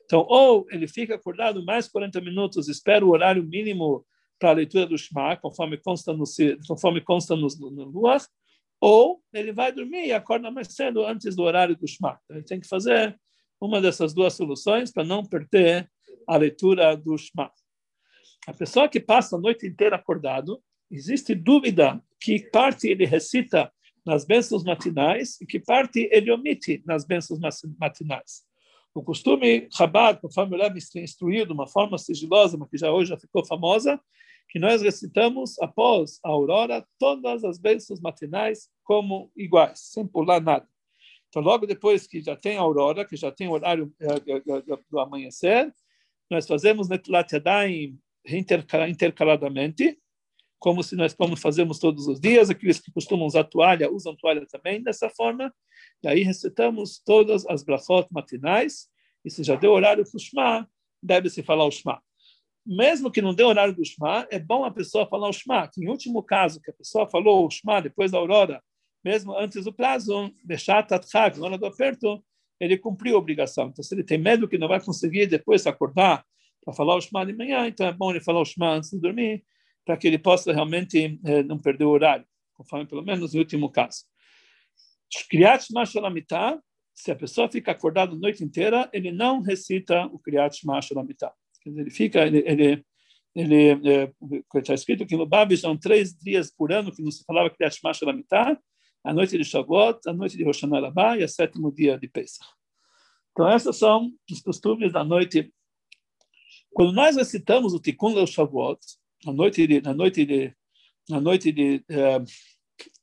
[0.04, 4.04] Então, ou ele fica acordado mais 40 minutos, espera o horário mínimo
[4.38, 6.24] para a leitura do Shema, conforme consta no,
[6.66, 8.26] conforme consta no, no Luach,
[8.80, 12.18] ou ele vai dormir e acorda mais cedo antes do horário do Shema.
[12.24, 13.18] Então, ele tem que fazer
[13.60, 15.88] uma dessas duas soluções para não perder
[16.26, 17.50] a leitura do Shema.
[18.46, 20.60] A pessoa que passa a noite inteira acordado,
[20.92, 23.72] existe dúvida que parte ele recita
[24.04, 27.40] nas bênçãos matinais e que parte ele omite nas bênçãos
[27.78, 28.44] matinais.
[28.94, 33.10] O costume Chabad, conforme o Rebbe instruiu de uma forma sigilosa, mas que já hoje
[33.10, 33.98] já ficou famosa,
[34.50, 40.68] que nós recitamos após a aurora todas as bênçãos matinais como iguais, sem pular nada.
[41.28, 45.00] Então, logo depois que já tem a aurora, que já tem o horário uh, do
[45.00, 45.74] amanhecer,
[46.30, 49.98] nós fazemos Netulat Yadayim intercaladamente,
[50.62, 52.48] como se nós como fazemos todos os dias.
[52.48, 55.52] Aqueles que costumam usar toalha, usam toalha também dessa forma.
[56.04, 58.88] E aí recitamos todas as brachot matinais.
[59.24, 60.68] E se já deu horário para o Shema,
[61.02, 62.00] deve-se falar o Shema.
[62.64, 65.66] Mesmo que não dê horário do Shema, é bom a pessoa falar o Shema.
[65.66, 68.62] Que em último caso, que a pessoa falou o Shema depois da aurora,
[69.04, 72.22] mesmo antes do prazo, deixar Tatchag, na hora do aperto,
[72.60, 73.66] ele cumpriu a obrigação.
[73.66, 76.24] Então, se ele tem medo que não vai conseguir depois acordar
[76.64, 79.00] para falar o Shema de manhã, então é bom ele falar o Shema antes de
[79.00, 79.44] dormir,
[79.84, 83.70] para que ele possa realmente eh, não perder o horário, conforme pelo menos no último
[83.70, 84.04] caso.
[85.28, 86.60] Kriyat Shema Shalamitah,
[86.94, 91.32] se a pessoa fica acordada a noite inteira, ele não recita o Kriyat Shema Shalamitah.
[91.66, 92.84] Ele fica, ele, ele,
[93.34, 94.12] ele é,
[94.56, 97.76] está escrito que no Babi são três dias por ano que não se falava Kriyat
[97.76, 98.58] Shema Shalamitah,
[99.04, 102.46] a noite de Shavuot, a noite de Rosh Hashanah e o sétimo dia de Pesach.
[103.32, 105.52] Então, esses são os costumes da noite.
[106.72, 108.78] Quando nós recitamos o Tikkun Leu Shavuot,
[109.24, 110.54] na noite de, na noite de,
[111.08, 112.22] na noite de, eh,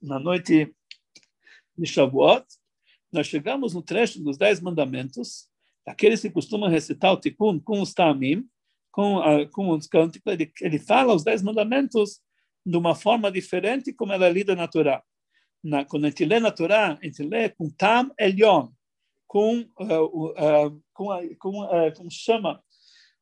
[0.01, 0.73] na noite
[1.77, 2.45] de Shavuot,
[3.11, 5.49] nós chegamos no trecho dos Dez Mandamentos,
[5.85, 8.47] aqueles que costumam recitar o Tikkun com os Tamim,
[8.91, 12.19] com, a, com os cânticos, ele, ele fala os Dez Mandamentos
[12.65, 15.01] de uma forma diferente como ela é lida na Torá.
[15.63, 18.69] Na, quando a gente lê na Torá, a gente lê com Tam Elion,
[19.27, 21.07] com, uh, uh, com,
[21.37, 22.63] com uh, como chama,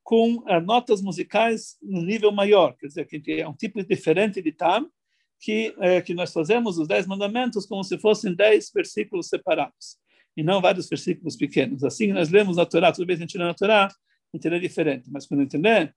[0.08, 4.90] com notas musicais no nível maior, quer dizer, que é um tipo diferente de Tam,
[5.38, 9.98] que, que nós fazemos os Dez Mandamentos como se fossem dez versículos separados,
[10.38, 11.84] e não vários versículos pequenos.
[11.84, 13.90] Assim nós lemos na Torá, toda vez que a gente lê na Torá,
[14.34, 15.92] lê diferente, mas quando gente lê,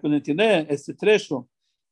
[0.00, 1.46] quando lê esse trecho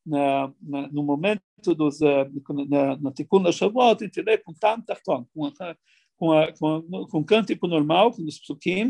[0.06, 1.42] na, na, no momento
[1.76, 2.26] dos uh,
[2.70, 5.76] na, na Tikkun Shavuot, lê com tam tarton, com a,
[6.16, 8.40] com, com, com cântico normal, com os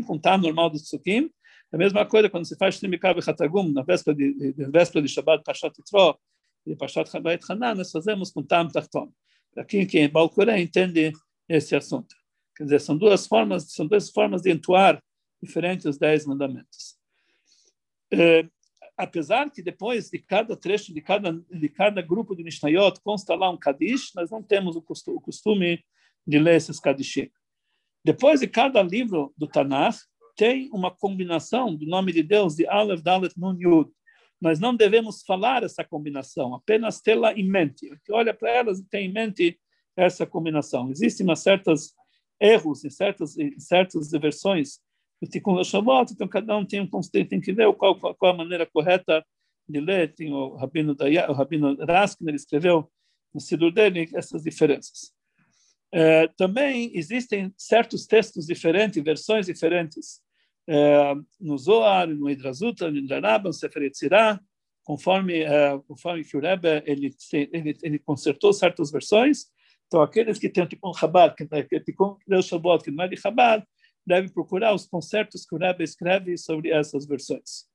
[0.07, 1.29] com tam normal dos psukim.
[1.71, 5.07] A mesma coisa quando se faz Shlimikav e Hatagum, na véspera de, de, véspera de
[5.07, 6.19] Shabbat Pashat Yitro,
[6.65, 9.11] e Pashat Chabait Hanan, nós fazemos com tam tarton.
[9.53, 11.11] Para quem, é Balcoré entende
[11.47, 12.15] esse assunto.
[12.55, 15.01] Quer dizer, são duas formas, são duas formas de entoar
[15.41, 16.97] diferentes os dez mandamentos.
[18.11, 18.47] Eh,
[18.97, 23.49] apesar que depois de cada trecho, de cada, de cada grupo de Mishnayot, consta lá
[23.49, 25.83] um Kadish, nós não temos o costume
[26.27, 27.31] de ler esses Kadishim.
[28.03, 29.97] Depois de cada livro do Tanakh,
[30.35, 33.89] tem uma combinação do nome de Deus de Aleph, Dalet, Nun, Yud.
[34.39, 37.89] Nós não devemos falar essa combinação, apenas tê-la em mente.
[38.09, 39.59] Olha para elas e tem em mente
[39.95, 40.89] essa combinação.
[40.89, 41.93] Existem umas certas
[42.39, 44.79] erros em certas, em certas versões
[45.21, 48.65] o Tikkun Shavuot, então cada um tem, um, tem que ver qual, qual a maneira
[48.65, 49.23] correta
[49.69, 50.13] de ler.
[50.15, 50.95] Tem o Rabino,
[51.29, 52.91] o Rabino Raskin, ele escreveu
[53.31, 55.13] no Sidur dele essas diferenças.
[55.93, 60.21] É, também existem certos textos diferentes, versões diferentes,
[60.67, 64.39] é, no Zohar, no Hidrazuta, no Hidrarabah, no Sefer Yetzirah,
[64.83, 69.47] conforme, é, conforme que o Rebbe ele, ele, ele consertou certas versões.
[69.87, 73.17] Então, aqueles que têm tipo um Chabad, que, que, que, que, que não é de
[73.17, 73.65] Chabad,
[74.05, 77.65] deve procurar os concertos que o Rebbe escreve sobre essas versões.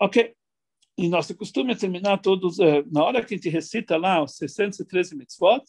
[0.00, 0.34] Ok.
[0.96, 2.58] E nosso costume é terminar todos,
[2.90, 5.64] na hora que a gente recita lá os 613 mitzvot,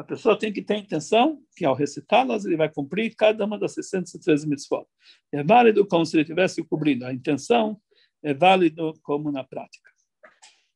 [0.00, 3.58] a pessoa tem que ter a intenção que ao recitá-las ele vai cumprir cada uma
[3.58, 4.86] das 613 mitzvot.
[5.32, 7.04] É válido como se ele estivesse cobrindo.
[7.04, 7.80] A intenção
[8.22, 9.90] é válido como na prática.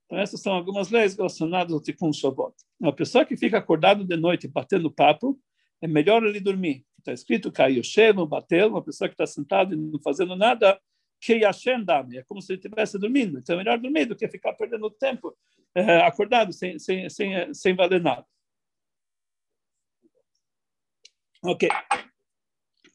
[0.06, 2.54] Então, essas são algumas leis relacionadas ao Tikkun Shabbat.
[2.78, 5.40] Uma pessoa que fica acordado de noite batendo papo,
[5.80, 10.00] é melhor ele dormir está escrito Kayoshev, bater, uma pessoa que está sentada e não
[10.00, 10.80] fazendo nada,
[11.20, 13.38] que Yashem Dami, é como se ele estivesse dormindo.
[13.38, 15.36] Então é melhor dormir do que ficar perdendo tempo
[15.74, 18.24] é, acordado, sem, sem, sem, sem valer nada.
[21.44, 21.68] Ok.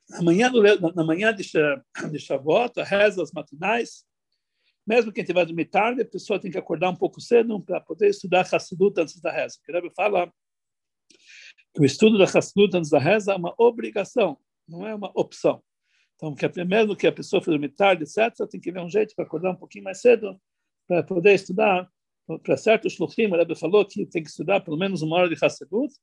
[0.09, 0.61] Na manhã, do,
[0.93, 1.43] na manhã de,
[2.11, 4.03] de Shavuot, rezas matinais,
[4.87, 8.09] mesmo quem tiver dormir tarde, a pessoa tem que acordar um pouco cedo para poder
[8.09, 9.59] estudar Hassidut antes da reza.
[9.67, 10.33] O Rebbe fala
[11.75, 14.35] que o estudo da Hassidut antes da reza é uma obrigação,
[14.67, 15.61] não é uma opção.
[16.15, 18.89] Então, que é mesmo que a pessoa for dormir tarde, etc., tem que ver um
[18.89, 20.41] jeito para acordar um pouquinho mais cedo
[20.87, 21.87] para poder estudar.
[22.37, 25.43] Para certos shluchim, o Rebbe falou que tem que estudar pelo menos uma hora de
[25.43, 25.93] Hassidut,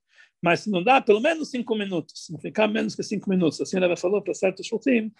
[0.42, 3.60] mas se não dá, pelo menos cinco minutos, não ficar menos que cinco minutos.
[3.60, 5.12] Assim o Rebbe falou para certos shluchim,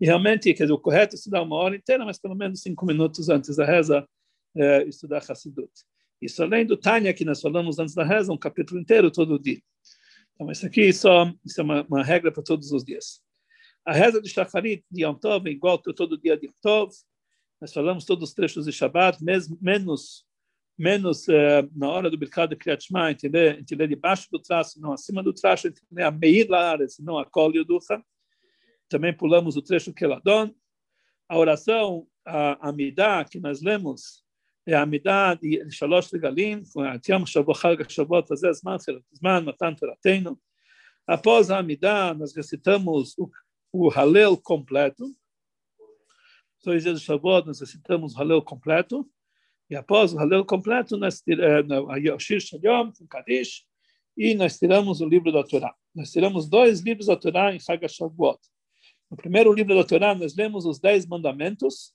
[0.00, 2.84] e realmente, quer dizer, o correto é estudar uma hora inteira, mas pelo menos cinco
[2.84, 4.06] minutos antes da reza,
[4.56, 5.70] é, estudar Hassidut.
[6.20, 9.60] Isso além do Tânia, que nós falamos antes da reza, um capítulo inteiro todo dia.
[10.34, 13.20] Então, isso aqui só, isso é uma, uma regra para todos os dias.
[13.84, 16.92] A reza de Shacharit de Yom Tov é igual para todo dia de Yom Tov.
[17.60, 20.23] Nós falamos todos os trechos de Shabbat, mesmo, menos
[20.76, 24.92] menos uh, na hora do Birkat de Kriyat Shema, entender, entender debaixo do traço, não
[24.92, 28.02] acima do traço, entender a Meir Laaretz, não a Kol Yuducha.
[28.88, 30.54] Também pulamos o trecho Keladon.
[31.28, 34.24] A oração, a Amidah, que nós lemos,
[34.66, 36.62] é a Amidah de Shalosh Regalim,
[37.02, 40.38] Tiam Shavuot Shavuot Azeh Zman Matan Toratenu.
[41.06, 43.30] Após a Amidah, nós recitamos o,
[43.72, 45.04] o Halel completo.
[46.64, 49.08] Dois dias de Shavuot, nós recitamos o Halel completo.
[49.70, 53.64] E após o Halel completo, nós tiramos Yoshir Shalom, Kadish,
[54.16, 55.74] e nós tiramos o livro da Torá.
[55.94, 58.38] Nós tiramos dois livros da Torá em Chag Shavuot.
[59.10, 61.94] No primeiro livro da Torá, nós lemos os Dez Mandamentos,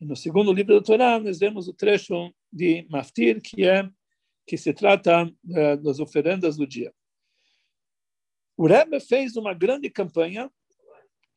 [0.00, 3.88] e no segundo livro da Torá, nós lemos o trecho de Maftir, que é
[4.46, 6.92] que se trata eh, das oferendas do dia.
[8.56, 10.50] O Rebbe fez uma grande campanha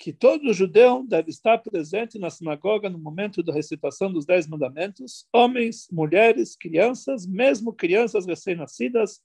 [0.02, 5.28] que todo judeu deve estar presente na sinagoga no momento da recitação dos Dez Mandamentos.
[5.32, 9.22] Homens, mulheres, crianças, mesmo crianças recém-nascidas,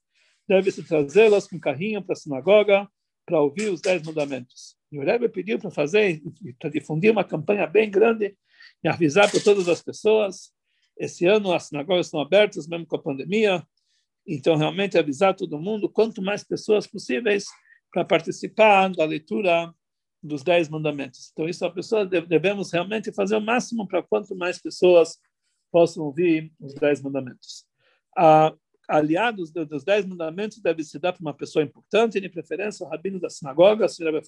[0.47, 2.87] deve-se trazê-las com carrinho para a sinagoga
[3.25, 4.77] para ouvir os Dez Mandamentos.
[4.91, 6.21] E o Rebbe pediu para fazer,
[6.59, 8.37] para difundir uma campanha bem grande
[8.83, 10.51] e avisar para todas as pessoas.
[10.95, 13.65] Esse ano as sinagogas estão abertas, mesmo com a pandemia.
[14.27, 17.45] Então, realmente, avisar todo mundo, quanto mais pessoas possíveis,
[17.91, 19.73] para participar da leitura
[20.27, 21.29] dos Dez Mandamentos.
[21.31, 25.17] Então, isso a pessoa devemos realmente fazer o máximo para quanto mais pessoas
[25.71, 27.65] possam ouvir os Dez Mandamentos.
[28.15, 28.53] Ah,
[28.87, 33.19] aliados dos dez mandamentos deve se dar para uma pessoa importante, de preferência o rabino
[33.19, 34.21] da sinagoga, se ele vai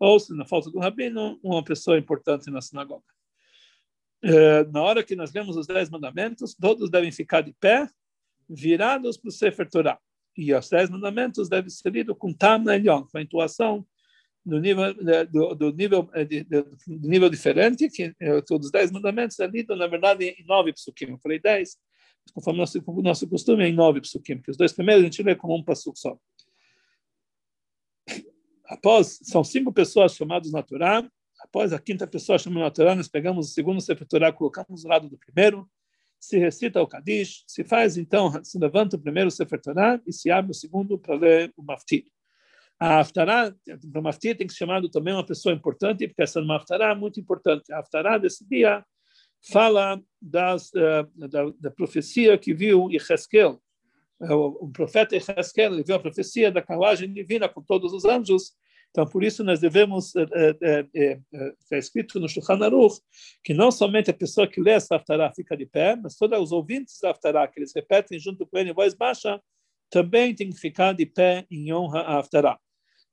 [0.00, 3.04] ou se na falta do rabino, uma pessoa importante na sinagoga.
[4.22, 7.88] É, na hora que nós lemos os dez mandamentos, todos devem ficar de pé,
[8.48, 9.98] virados para o Sefer Torah.
[10.36, 13.86] E os dez mandamentos devem ser lidos com tam elyon, com a intuação
[14.48, 18.90] do nível, né, do, do nível, de, do nível diferente, que é, todos os dez
[18.90, 21.10] mandamentos é lido, na verdade, em nove psukim.
[21.10, 21.76] Eu falei dez,
[22.32, 25.22] conforme nosso, o nosso costume, é em nove psukim, porque os dois primeiros a gente
[25.22, 26.18] lê como um pasuk só.
[28.64, 31.06] Após, são cinco pessoas chamadas na Torá,
[31.40, 34.88] após a quinta pessoa chamada na Torá, nós pegamos o segundo Sefer Torá, colocamos do
[34.88, 35.68] lado do primeiro,
[36.18, 40.30] se recita o Kadish, se faz, então, se levanta o primeiro Sefer Torá e se
[40.30, 42.06] abre o segundo para ler o Maftir.
[42.80, 43.52] A Haftará,
[43.90, 46.94] para o Maftir tem que ser chamado também uma pessoa importante, porque essa Haftará é
[46.94, 47.72] muito importante.
[47.72, 48.84] A Haftará desse dia
[49.50, 53.60] fala das, uh, da, da, profecia que viu Yeheskel.
[54.20, 58.52] Uh, o profeta Yeheskel viu a profecia da carruagem divina com todos os anjos.
[58.90, 60.14] Então, por isso, nós devemos,
[61.60, 63.00] está escrito no Shulchan Aruch,
[63.44, 66.52] que não somente a pessoa que lê essa Haftarah fica de pé, mas todos os
[66.52, 69.40] ouvintes da Haftarah, que eles repetem junto com ele em voz baixa,
[69.90, 72.58] também tem que ficar de pé em honra à Haftarah.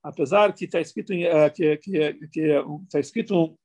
[0.08, 1.14] Apesar que está escrito,
[1.56, 2.42] que, que, que,
[2.84, 3.58] está escrito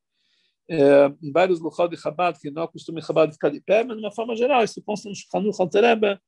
[0.68, 3.96] é, em vários locais de Chabad, que não é costume Chabad ficar de pé, mas
[3.96, 6.20] de uma forma geral, isso consta no Shulchan Aruch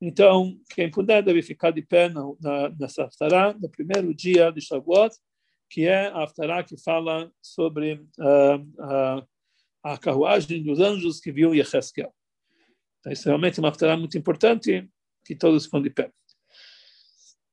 [0.00, 4.60] então, quem puder deve ficar de pé na, na, nessa Haftarah, no primeiro dia de
[4.60, 5.14] Shavuot,
[5.68, 9.28] que é a Haftarah que fala sobre uh, uh,
[9.82, 12.14] a carruagem dos anjos que viu Yeheskel.
[13.00, 14.88] Então, isso é realmente uma Haftarah muito importante,
[15.24, 16.12] que todos ficam de pé.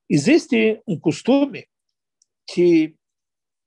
[0.08, 1.66] Existe um costume
[2.46, 2.94] que,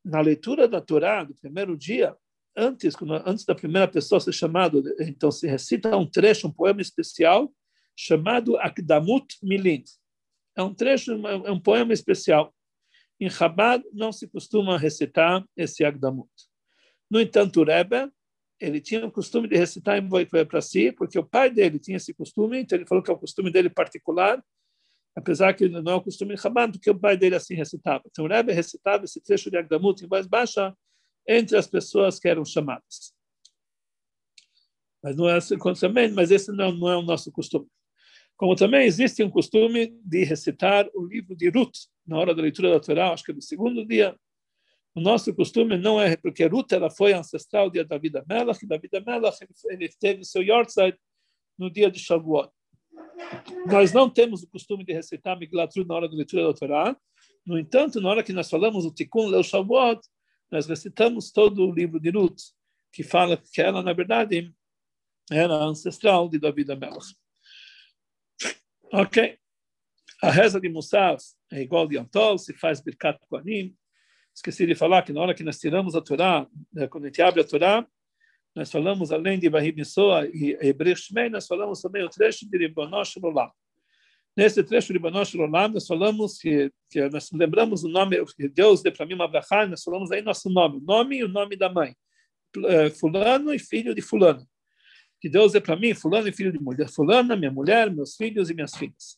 [0.04, 2.16] na leitura da Torá, do primeiro dia,
[2.56, 7.52] antes, antes da primeira pessoa ser chamado, então se recita um trecho, um poema especial
[7.96, 9.84] chamado Akdamut Milin.
[10.56, 12.54] É um trecho, é um poema especial.
[13.20, 16.30] Em Chabad não se costuma recitar esse Akdamut.
[17.12, 18.10] No entanto, o Rebbe,
[18.60, 22.14] ele tinha o costume de recitar em para si, porque o pai dele tinha esse
[22.14, 24.44] costume, então ele falou que é o costume dele particular,
[25.16, 28.04] apesar que não é o costume de Chabad, porque o pai dele assim recitava.
[28.08, 30.76] Então o Rebbe recitava esse trecho de Akdamut em voz baixa,
[31.28, 33.14] entre as pessoas que eram chamadas.
[35.04, 37.68] Mas não é assim também, mas esse não, não é o nosso costume.
[38.36, 41.76] Como também existe um costume de recitar o livro de Ruth
[42.08, 44.16] na hora da leitura da Torá, acho que é do segundo dia.
[44.96, 48.68] O nosso costume não é porque Ruth ela foi ancestral dia da vida Melach, e
[48.68, 50.98] da vida Melach ele teve seu Yortzeit
[51.58, 52.50] no dia de Shavuot.
[53.66, 56.98] Nós não temos o costume de recitar Miglat Ruth na hora da leitura da Torá.
[57.46, 60.02] No entanto, na hora que nós falamos o Tikkun Leu Shavuot,
[60.52, 62.40] nós recitamos todo o livro de Ruth,
[62.92, 64.54] que fala que ela, na verdade,
[65.32, 67.14] era ancestral de Davi Melach.
[68.92, 69.38] Ok.
[70.22, 73.76] A reza de Musaf é igual de Antol, se faz Birkat Koanim.
[74.36, 77.22] Esqueci de falar que na hora que nós tiramos a Torá, né, quando a gente
[77.22, 77.88] abre a Torá,
[78.56, 82.58] nós falamos, além de Bahim Nisoa e Hebreu Shmei, nós falamos também o trecho de
[82.58, 83.52] Ribonosh Olam.
[84.36, 88.82] Nesse trecho de Ribonosh Olam, nós falamos que, que nós lembramos o nome, que Deus
[88.82, 91.56] deu para mim uma brachá, nós falamos aí nosso nome, o nome e o nome
[91.56, 91.96] da mãe.
[92.66, 94.48] Eh, fulano e filho de Fulano
[95.20, 98.50] que Deus é para mim, fulano e filho de mulher, fulana, minha mulher, meus filhos
[98.50, 99.18] e minhas filhas.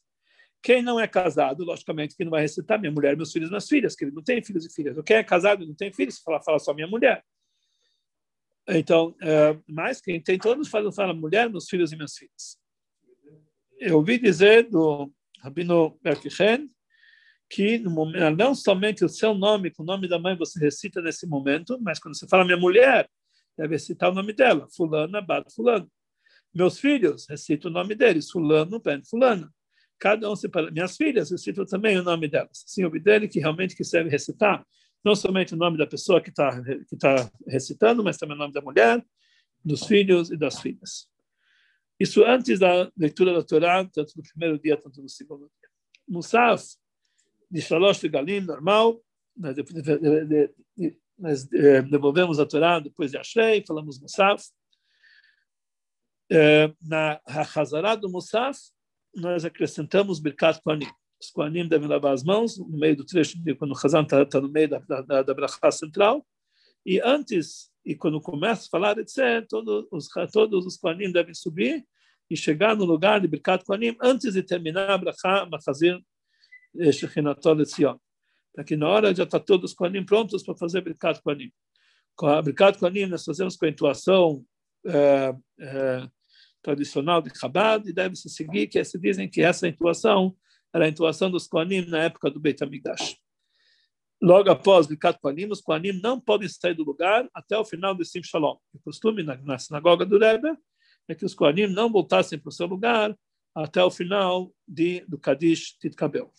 [0.62, 3.68] Quem não é casado, logicamente, que não vai recitar minha mulher, meus filhos e minhas
[3.68, 4.96] filhas, que ele não tem filhos e filhas.
[5.06, 7.24] Quem é casado e não tem filhos, fala, fala só minha mulher.
[8.68, 12.58] Então, é, mas quem tem todos fala, fala mulher, meus filhos e minhas filhas.
[13.80, 16.70] Eu ouvi dizer do Rabino Berkichen
[17.50, 21.28] que momento, não somente o seu nome, com o nome da mãe você recita nesse
[21.28, 23.10] momento, mas quando você fala minha mulher,
[23.58, 25.92] deve citar o nome dela, fulana, bat fulano.
[26.54, 29.52] Meus filhos, recito o nome deles, fulano, ben fulana.
[30.00, 30.72] Cada um separa.
[30.72, 32.64] Minhas filhas, recito também o nome delas.
[32.66, 34.66] Assim, o dele que realmente quiser recitar,
[35.04, 38.54] não somente o nome da pessoa que está que tá recitando, mas também o nome
[38.54, 39.04] da mulher,
[39.64, 41.08] dos filhos e das filhas.
[42.00, 45.70] Isso antes da leitura da Torá, tanto no primeiro dia, tanto no segundo dia.
[46.08, 46.66] Musaf,
[47.50, 49.00] de Shalosh Galim, normal,
[49.36, 54.44] de, de, de, nós eh, devolvemos a Torá depois de Ashrei, falamos Musaf.
[56.32, 58.58] Eh, na Hazará do Musaf,
[59.14, 60.90] nós acrescentamos Birkat Koanim.
[61.22, 64.42] Os Koanim devem lavar as mãos no meio do trecho, quando o Hazan está tá
[64.42, 66.26] no meio da, da, da Brachá central.
[66.86, 71.86] E antes, e quando começa a falar, etc., todos os, todos os Koanim devem subir
[72.30, 76.00] e chegar no lugar de Birkat Koanim antes de terminar a Brachá, Machazir
[76.92, 77.98] Shechinatol Etzion
[78.54, 81.52] para que na hora já está todos os prontos para fazer Birkat Kohanim.
[82.16, 84.46] Com a Birkat Kohanim nós fazemos com a intuação
[84.86, 86.08] é, é,
[86.62, 90.36] tradicional de Chabad e deve-se seguir, que se dizem que essa intuação
[90.74, 93.18] era a intuação dos Kohanim na época do Beit HaMikdash.
[94.22, 98.06] Logo após Birkat Kohanim, os Kohanim não podem sair do lugar até o final do
[98.06, 98.58] Sim Shalom.
[98.74, 100.56] O costume na, na sinagoga do Rebbe
[101.08, 103.18] é que os Kohanim não voltassem para o seu lugar
[103.56, 106.32] até o final de, do Kadish Titkabel.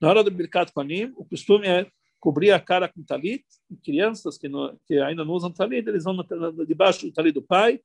[0.00, 1.90] Na hora do Birkat Kohanim, o costume é
[2.20, 3.44] cobrir a cara com talit.
[3.70, 6.16] E crianças que, não, que ainda não usam talit, eles vão
[6.66, 7.80] debaixo do talit do pai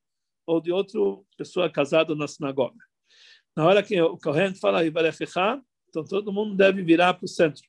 [0.45, 0.99] ou de outra
[1.38, 2.84] pessoa casada na sinagoga.
[3.55, 5.61] Na hora que o Kohen fala Ivarefechá,
[5.92, 7.62] então todo mundo deve virar para o centro.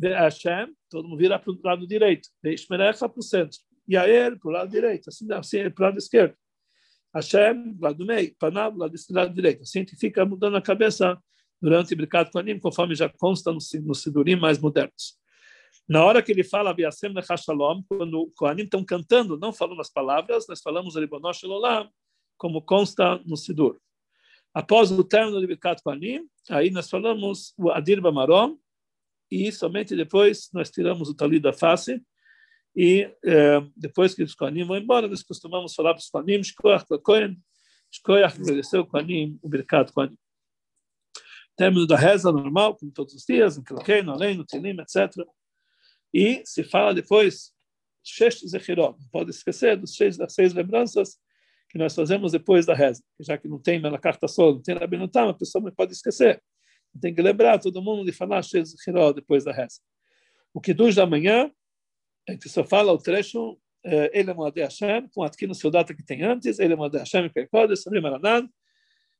[0.00, 2.28] Hashem, todo mundo vira para o lado direito.
[2.44, 3.58] Ishmerecha para o centro.
[3.86, 5.08] E a ele para o lado direito.
[5.08, 6.34] Assim, assim para o lado esquerdo.
[7.14, 8.34] Hashem, lado do meio.
[8.38, 9.62] Panav, lado, lado direito.
[9.62, 11.20] Assim, fica mudando a cabeça
[11.60, 15.16] durante Birkat Kohanim, conforme já consta nos no Sidurim mais modernos.
[15.88, 19.90] Na hora que ele fala Biasem Nechashalom, quando os Kohanim estão cantando, não falando as
[19.90, 21.88] palavras, nós falamos Ribonosh Olam,
[22.36, 23.78] como consta no Sidur.
[24.54, 28.58] Após o término de Birkat Kohanim, aí nós falamos o Adir Bamarom,
[29.30, 32.02] e somente depois nós tiramos o talit da face,
[32.76, 36.86] e eh, depois que os Kohanim vão embora, nós costumamos falar para os Kohanim, Shkoyach
[37.02, 37.38] Kohen,
[37.90, 40.18] Shkoyach agradecer o Kohanim, o Birkat Kohanim
[41.56, 45.26] término da reza normal, como todos os dias, no Kilkei, no Além, no Tilim, etc.
[46.12, 47.52] E se fala depois,
[48.02, 51.18] Shesh Zechirot, não pode esquecer dos seis, das seis lembranças
[51.72, 53.02] que nós fazemos depois da reza.
[53.18, 56.42] Já que não tem na carta só, não tem na Benutam, a pessoa pode esquecer.
[57.00, 59.80] Tem que lembrar todo mundo de falar Shesh Zechirot depois da reza.
[60.52, 61.50] O que dos da manhã,
[62.28, 63.58] é que só fala o trecho
[64.12, 67.00] ele é Moadei Hashem, com aqui no seu data que tem antes, ele é Moadei
[67.00, 68.48] Hashem, Perkodes, Sabri Maranan,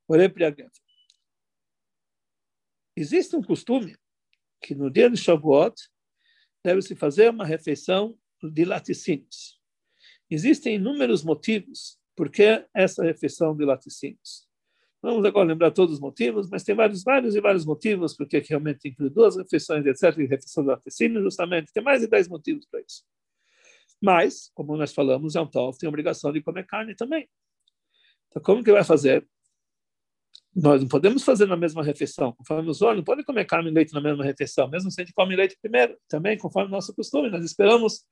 [0.06, 0.70] Ore Priagat.
[2.94, 3.96] Existe um costume
[4.62, 5.74] que no dia de Shavuot
[6.62, 9.58] deve-se fazer uma refeição de laticínios.
[10.30, 14.46] Existem inúmeros motivos por que essa refeição de laticínios.
[15.02, 18.88] Vamos agora lembrar todos os motivos, mas tem vários, vários e vários motivos porque realmente
[18.88, 21.72] inclui duas refeições, etc., e refeição de laticínios, justamente.
[21.72, 23.02] Tem mais de dez motivos para isso.
[24.00, 27.28] Mas, como nós falamos, é um tal tem a obrigação de comer carne também.
[28.28, 29.26] Então, como que vai fazer?
[30.54, 32.32] Nós não podemos fazer na mesma refeição.
[32.32, 35.04] Conforme os olhos, não pode comer carne e leite na mesma refeição, mesmo se a
[35.04, 37.30] gente come leite primeiro, também conforme o nosso costume.
[37.30, 38.04] Nós esperamos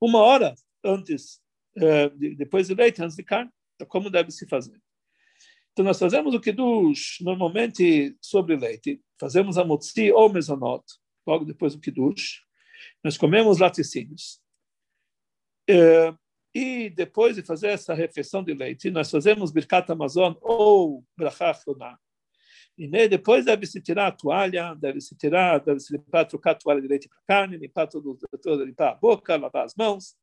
[0.00, 0.54] uma hora
[0.84, 1.40] antes,
[2.36, 3.50] depois do leite, antes de carne.
[3.74, 4.80] Então, como deve se fazer?
[5.72, 9.02] Então, nós fazemos o Kiddush normalmente sobre leite.
[9.20, 10.84] Fazemos a motzi ou mesonot,
[11.26, 12.40] logo depois do Kiddush.
[13.04, 14.40] Nós comemos laticínios.
[15.68, 16.14] É,
[16.54, 21.98] e depois de fazer essa refeição de leite, nós fazemos Birkat Amazon ou Brachah Choná.
[22.78, 27.08] E depois deve-se tirar a toalha, deve-se tirar, deve-se limpar, trocar a toalha de leite
[27.08, 30.14] para carne, limpar tudo, tudo, limpar a boca, lavar as mãos,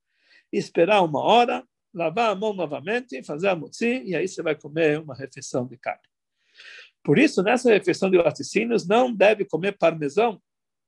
[0.57, 4.99] esperar uma hora, lavar a mão novamente, fazer a mutzi, e aí você vai comer
[4.99, 6.01] uma refeição de carne.
[7.03, 10.41] Por isso, nessa refeição de laticínios, não deve comer parmesão,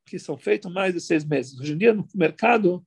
[0.05, 1.59] que são feitos mais de seis meses.
[1.59, 2.85] Hoje em dia, no mercado,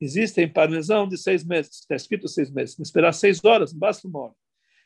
[0.00, 4.08] existem parmesão de seis meses, está escrito seis meses, Vamos esperar seis horas, não basta
[4.08, 4.34] uma hora.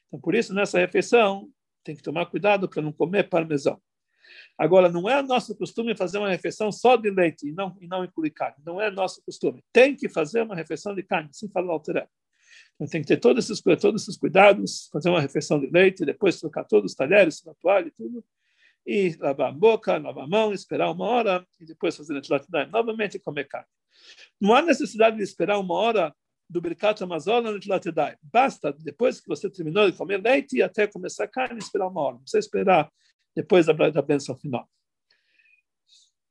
[0.08, 1.48] Então, por isso, nessa refeição,
[1.84, 3.80] tem que tomar cuidado para não comer parmesão.
[4.58, 8.04] Agora, não é nosso costume fazer uma refeição só de leite e não, e não
[8.04, 8.56] incluir carne.
[8.64, 9.62] Não é nosso costume.
[9.72, 12.08] Tem que fazer uma refeição de carne, sem falar alterar.
[12.74, 16.40] Então, tem que ter todos esses, todos esses cuidados, fazer uma refeição de leite, depois
[16.40, 18.24] trocar todos os talheres, a toalha e tudo,
[18.86, 23.18] e lavar a boca, lavar a mão, esperar uma hora, e depois fazer a novamente
[23.18, 23.68] comer carne.
[24.40, 26.14] Não há necessidade de esperar uma hora
[26.48, 28.16] do Birkat Amazon no Tlatedai.
[28.22, 32.14] Basta, depois que você terminou de comer leite, até começar a carne, esperar uma hora.
[32.14, 32.90] Não precisa esperar
[33.36, 34.66] depois da, da bênção final.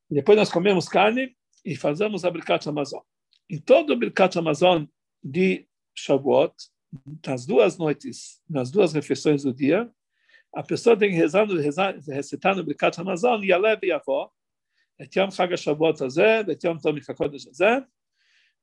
[0.09, 3.01] Depois nós comemos carne e fazemos a Birkat Amazon.
[3.47, 4.85] Em todo o Birkat Amazon
[5.23, 6.53] de Shavuot,
[7.25, 9.89] nas duas noites, nas duas refeições do dia,
[10.53, 14.31] a pessoa tem que rezar, rezar recitar no Birkat Amazon Yalev e Avó,
[14.97, 17.85] et Yom Chag HaShavuot Hazeh, et Yom HaKodesh azé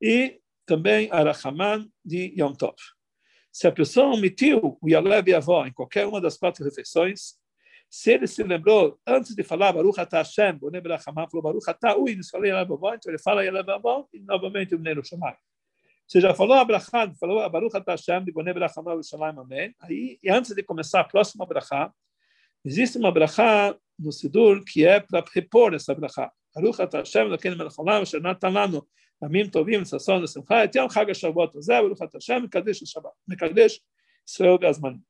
[0.00, 2.76] e também Arachaman de Yom Tov.
[3.52, 7.36] Se a pessoa omitiu o Yalev e Avó em qualquer uma das quatro refeições,
[7.94, 11.68] se ele se lembrou, antes de falar Baruch Atah Hashem, o Nebel Hamam falou Baruch
[11.68, 15.36] Atah Uin, falei Yelabavon, então ele fala Yelabavon e novamente o Mneiro Shammai.
[16.08, 19.74] Você já falou Abraham, falou ah, Baruch Atah Hashem, tipo, de Bonei Beracham Yerushalayim, amém.
[19.78, 21.92] Aí, e antes de começar a próxima Abraham,
[22.64, 26.30] existe uma Abraham no Sidur que é para repor essa Abraham.
[26.54, 28.88] Baruch Atah Hashem, Elokeinu Melech Olam, Asher Natan Lanu,
[29.22, 33.80] Amim Tovim, Sasson, Simcha, Et Yom Chag HaShavuot, Zé Baruch Atah Hashem, Mekadesh Shabbat, Mekadesh
[34.26, 35.02] Israel Gazmanim.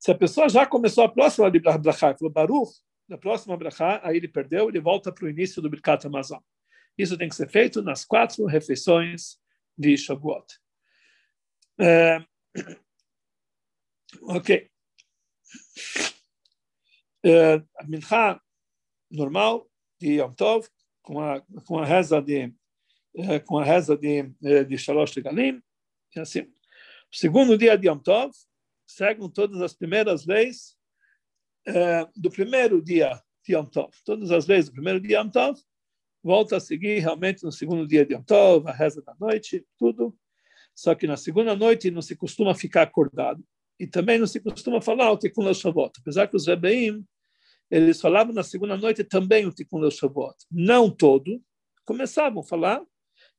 [0.00, 2.72] Se a pessoa já começou a próxima Brachá, falou Baruch,
[3.06, 6.40] na próxima Brachá, aí ele perdeu, ele volta para o início do Birkat Amazon.
[6.96, 9.38] Isso tem que ser feito nas quatro refeições
[9.76, 10.46] de Shavuot.
[11.78, 12.24] É...
[14.22, 14.68] Ok.
[17.24, 18.40] É, a Mincha
[19.08, 19.70] normal
[20.00, 20.66] de Yom Tov,
[21.00, 22.52] com a, com a reza de
[23.14, 25.62] eh, com a reza de, eh, de Shalosh Galim,
[26.16, 26.52] e assim.
[27.12, 28.32] Segundo dia de Yom Tov,
[28.90, 30.76] seguem todas as primeiras leis
[31.66, 33.90] eh, do primeiro dia de Yom Tov.
[34.04, 35.60] Todas as leis do primeiro dia de Yom Tov,
[36.22, 40.16] volta a seguir realmente no segundo dia de Yom Tov, a reza da noite, tudo.
[40.74, 43.44] Só que na segunda noite não se costuma ficar acordado.
[43.78, 45.92] E também não se costuma falar o Tikkun Shavot.
[45.98, 47.04] Apesar que os Rebeim
[47.70, 50.34] eles falavam na segunda noite também o Tikkun Leil Shavuot.
[50.50, 51.40] Não todo,
[51.84, 52.82] começavam a falar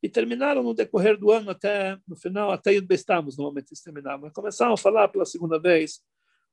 [0.02, 4.32] e terminaram no decorrer do ano até no final, até Yud Bestamos, normalmente eles terminavam.
[4.32, 6.02] Começaram a falar pela segunda vez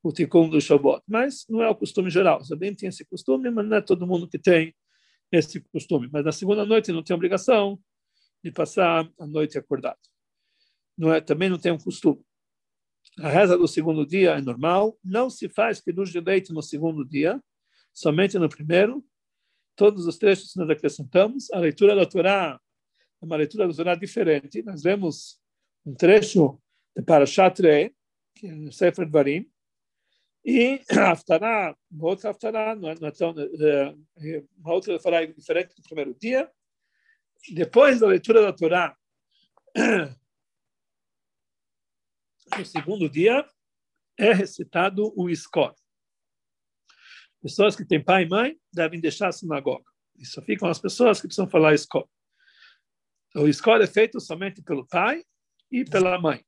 [0.03, 2.41] o Tikkun do Shavuot, mas não é o costume geral.
[2.47, 4.75] Também tem esse costume, mas não é todo mundo que tem
[5.33, 6.09] esse costume.
[6.13, 7.79] Mas na segunda noite não tem obrigação
[8.45, 9.99] de passar a noite acordado.
[10.97, 12.23] Não é, também não tem um costume.
[13.21, 17.05] A reza do segundo dia é normal, não se faz que de leite no segundo
[17.05, 17.43] dia,
[17.93, 19.05] somente no primeiro.
[19.75, 21.51] Todos os trechos nós acrescentamos.
[21.51, 22.61] A leitura da Torá
[23.21, 24.63] uma leitura da Torá diferente.
[24.63, 25.41] Nós vemos
[25.85, 26.59] um trecho
[26.97, 27.95] de Parashat Re,
[28.35, 29.51] que é no Sefer Dvarim,
[30.45, 35.83] e Haftarah, uma outra Haftarah, não é, é é, é uma outra Haftarah diferente do
[35.83, 36.51] primeiro dia.
[37.53, 38.97] Depois da leitura da Torá,
[42.57, 43.47] no segundo dia,
[44.17, 45.75] é recitado o Skor.
[47.41, 49.85] Pessoas que têm pai e mãe devem deixar a sinagoga.
[50.17, 52.09] E só ficam as pessoas que precisam falar escola.
[53.39, 55.23] O escola é feito somente pelo pai
[55.71, 56.45] e pela mãe.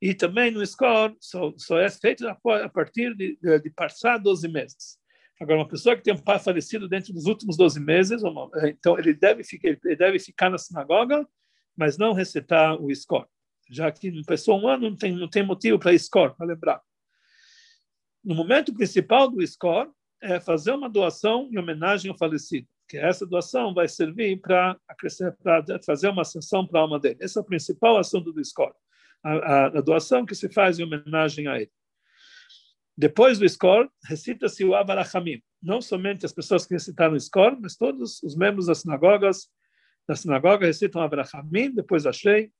[0.00, 4.48] E também no escola só, só é feito a partir de, de, de passar 12
[4.48, 4.98] meses.
[5.40, 8.22] Agora, uma pessoa que tem um pai falecido dentro dos últimos 12 meses,
[8.64, 11.26] então ele deve ficar, ele deve ficar na sinagoga,
[11.76, 13.28] mas não recitar o escola.
[13.70, 16.80] Já que pessoa um ano não tem, não tem motivo para escola, para lembrar.
[18.24, 19.92] No momento principal do escola,
[20.22, 24.78] é fazer uma doação em homenagem ao falecido, que essa doação vai servir para
[25.84, 27.16] fazer uma ascensão para a alma dele.
[27.20, 28.74] Esse é o principal assunto do escor,
[29.22, 31.70] a, a, a, doação que se faz em homenagem a ele.
[32.96, 37.76] Depois do escor, recita-se o Avarachamim, não somente as pessoas que recitaram o escor, mas
[37.76, 39.48] todos os membros das sinagogas,
[40.08, 42.50] da sinagoga recitam Avarachamim, depois a Shei,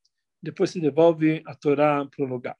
[0.43, 2.57] depois se devolve a Torá para o lugar.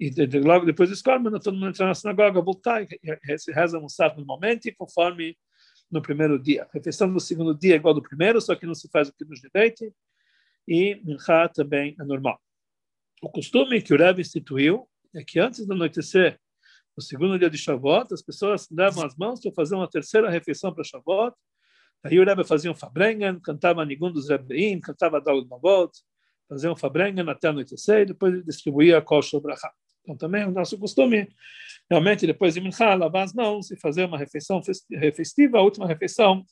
[0.00, 2.88] e logo depois disso, quando todo mundo entra na sinagoga, voltar e
[3.52, 5.36] reza Musaf normalmente, conforme
[5.90, 6.64] no primeiro dia.
[6.64, 9.08] A refeição do segundo dia é igual ao do primeiro, só que não se faz
[9.08, 9.48] o que nos de
[10.68, 12.40] e Minchá também é normal.
[13.22, 16.38] O costume que o Rebbe instituiu é que antes do anoitecer,
[16.96, 20.74] no segundo dia de Shavuot, as pessoas levam as mãos para fazer uma terceira refeição
[20.74, 21.36] para Shavuot.
[22.02, 25.92] Aí o Rebbe fazia um Fabrengen, cantava Nigun dos Rebbeim, cantava Dalud Mavot,
[26.48, 29.72] fazia um Fabrengen até anoitecer e depois distribuía a Kol Shobrachá.
[30.06, 31.28] Então, também é o nosso costume,
[31.90, 36.44] realmente, depois de Minchá, lavar as mãos e fazer uma refeição festiva, a última refeição,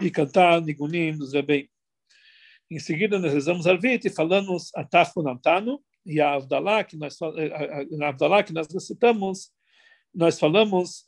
[0.00, 1.68] e cantar Nigunim dos Rebbeim.
[2.70, 7.18] Em seguida, nós rezamos Arvit e falamos Atafu Nantano, e a Avdalá, que nós,
[7.90, 9.50] na Avdalá que nós recitamos,
[10.14, 11.04] nós falamos,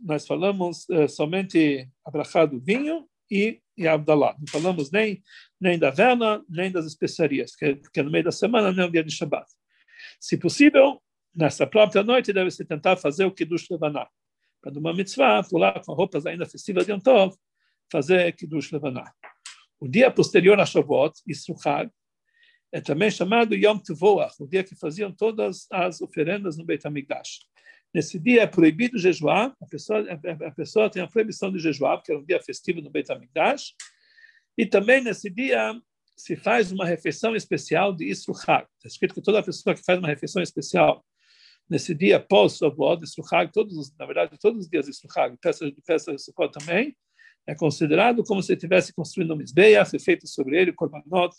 [0.00, 4.34] nós falamos somente a do vinho e, e a Avdalá.
[4.38, 5.22] Não falamos nem,
[5.60, 8.90] nem da vela, nem das especiarias, que, que é no meio da semana, nem o
[8.90, 9.46] dia de Shabbat.
[10.20, 11.02] Se possível,
[11.34, 14.08] nessa própria noite, deve-se tentar fazer o Kiddush Levaná.
[14.60, 17.00] Para numa mitzvah, pular com roupas ainda festivas de Yom
[17.90, 19.12] fazer Kiddush Levaná.
[19.78, 21.90] O dia posterior a Shavuot, Isruchag,
[22.72, 27.40] é também chamado Yom Tevoach, o dia que faziam todas as oferendas no Beit HaMikdash.
[27.94, 30.04] Nesse dia é proibido jejuar, a pessoa,
[30.46, 33.74] a pessoa tem a proibição de jejuar, porque é um dia festivo no Beit HaMikdash,
[34.58, 35.74] e também nesse dia
[36.16, 38.66] se faz uma refeição especial de Isruchag.
[38.76, 41.04] Está escrito que toda pessoa que faz uma refeição especial
[41.68, 45.82] nesse dia pós Shavuot, Isruchag, todos, na verdade, todos os dias de Isruchag, peça de
[45.84, 46.96] festa de Sukkot também,
[47.46, 51.34] é considerado como se tivesse construído um Mizbeach, feito sobre ele Korbanot,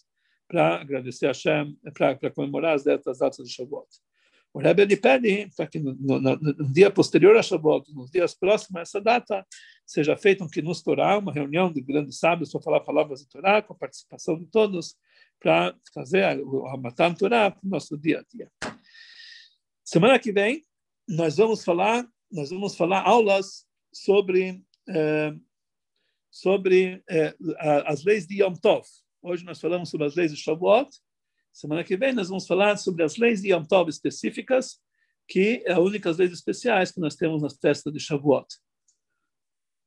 [0.47, 3.88] para agradecer a Hashem, para comemorar as datas, de Shavuot.
[4.53, 8.34] O Rebbe ele pede para que no, no, no, dia posterior a Shavuot, nos dias
[8.34, 9.45] próximos a essa data,
[9.88, 13.61] seja feito um Kinus Torah, uma reunião de grandes sábios para falar palavras de Torá,
[13.61, 14.97] com a participação de todos,
[15.39, 18.51] para fazer o Ramatan Torá para o nosso dia a dia.
[19.85, 20.65] Semana que vem,
[21.07, 25.33] nós vamos falar, nós vamos falar aulas sobre, eh,
[26.29, 27.33] sobre eh,
[27.85, 28.85] as leis de Yom Tov.
[29.21, 30.89] Hoje nós falamos sobre as leis de Shavuot.
[31.53, 34.81] Semana que vem nós vamos falar sobre as leis de Yom Tov específicas,
[35.25, 38.47] que é as únicas leis especiais que nós temos nas festas de Shavuot.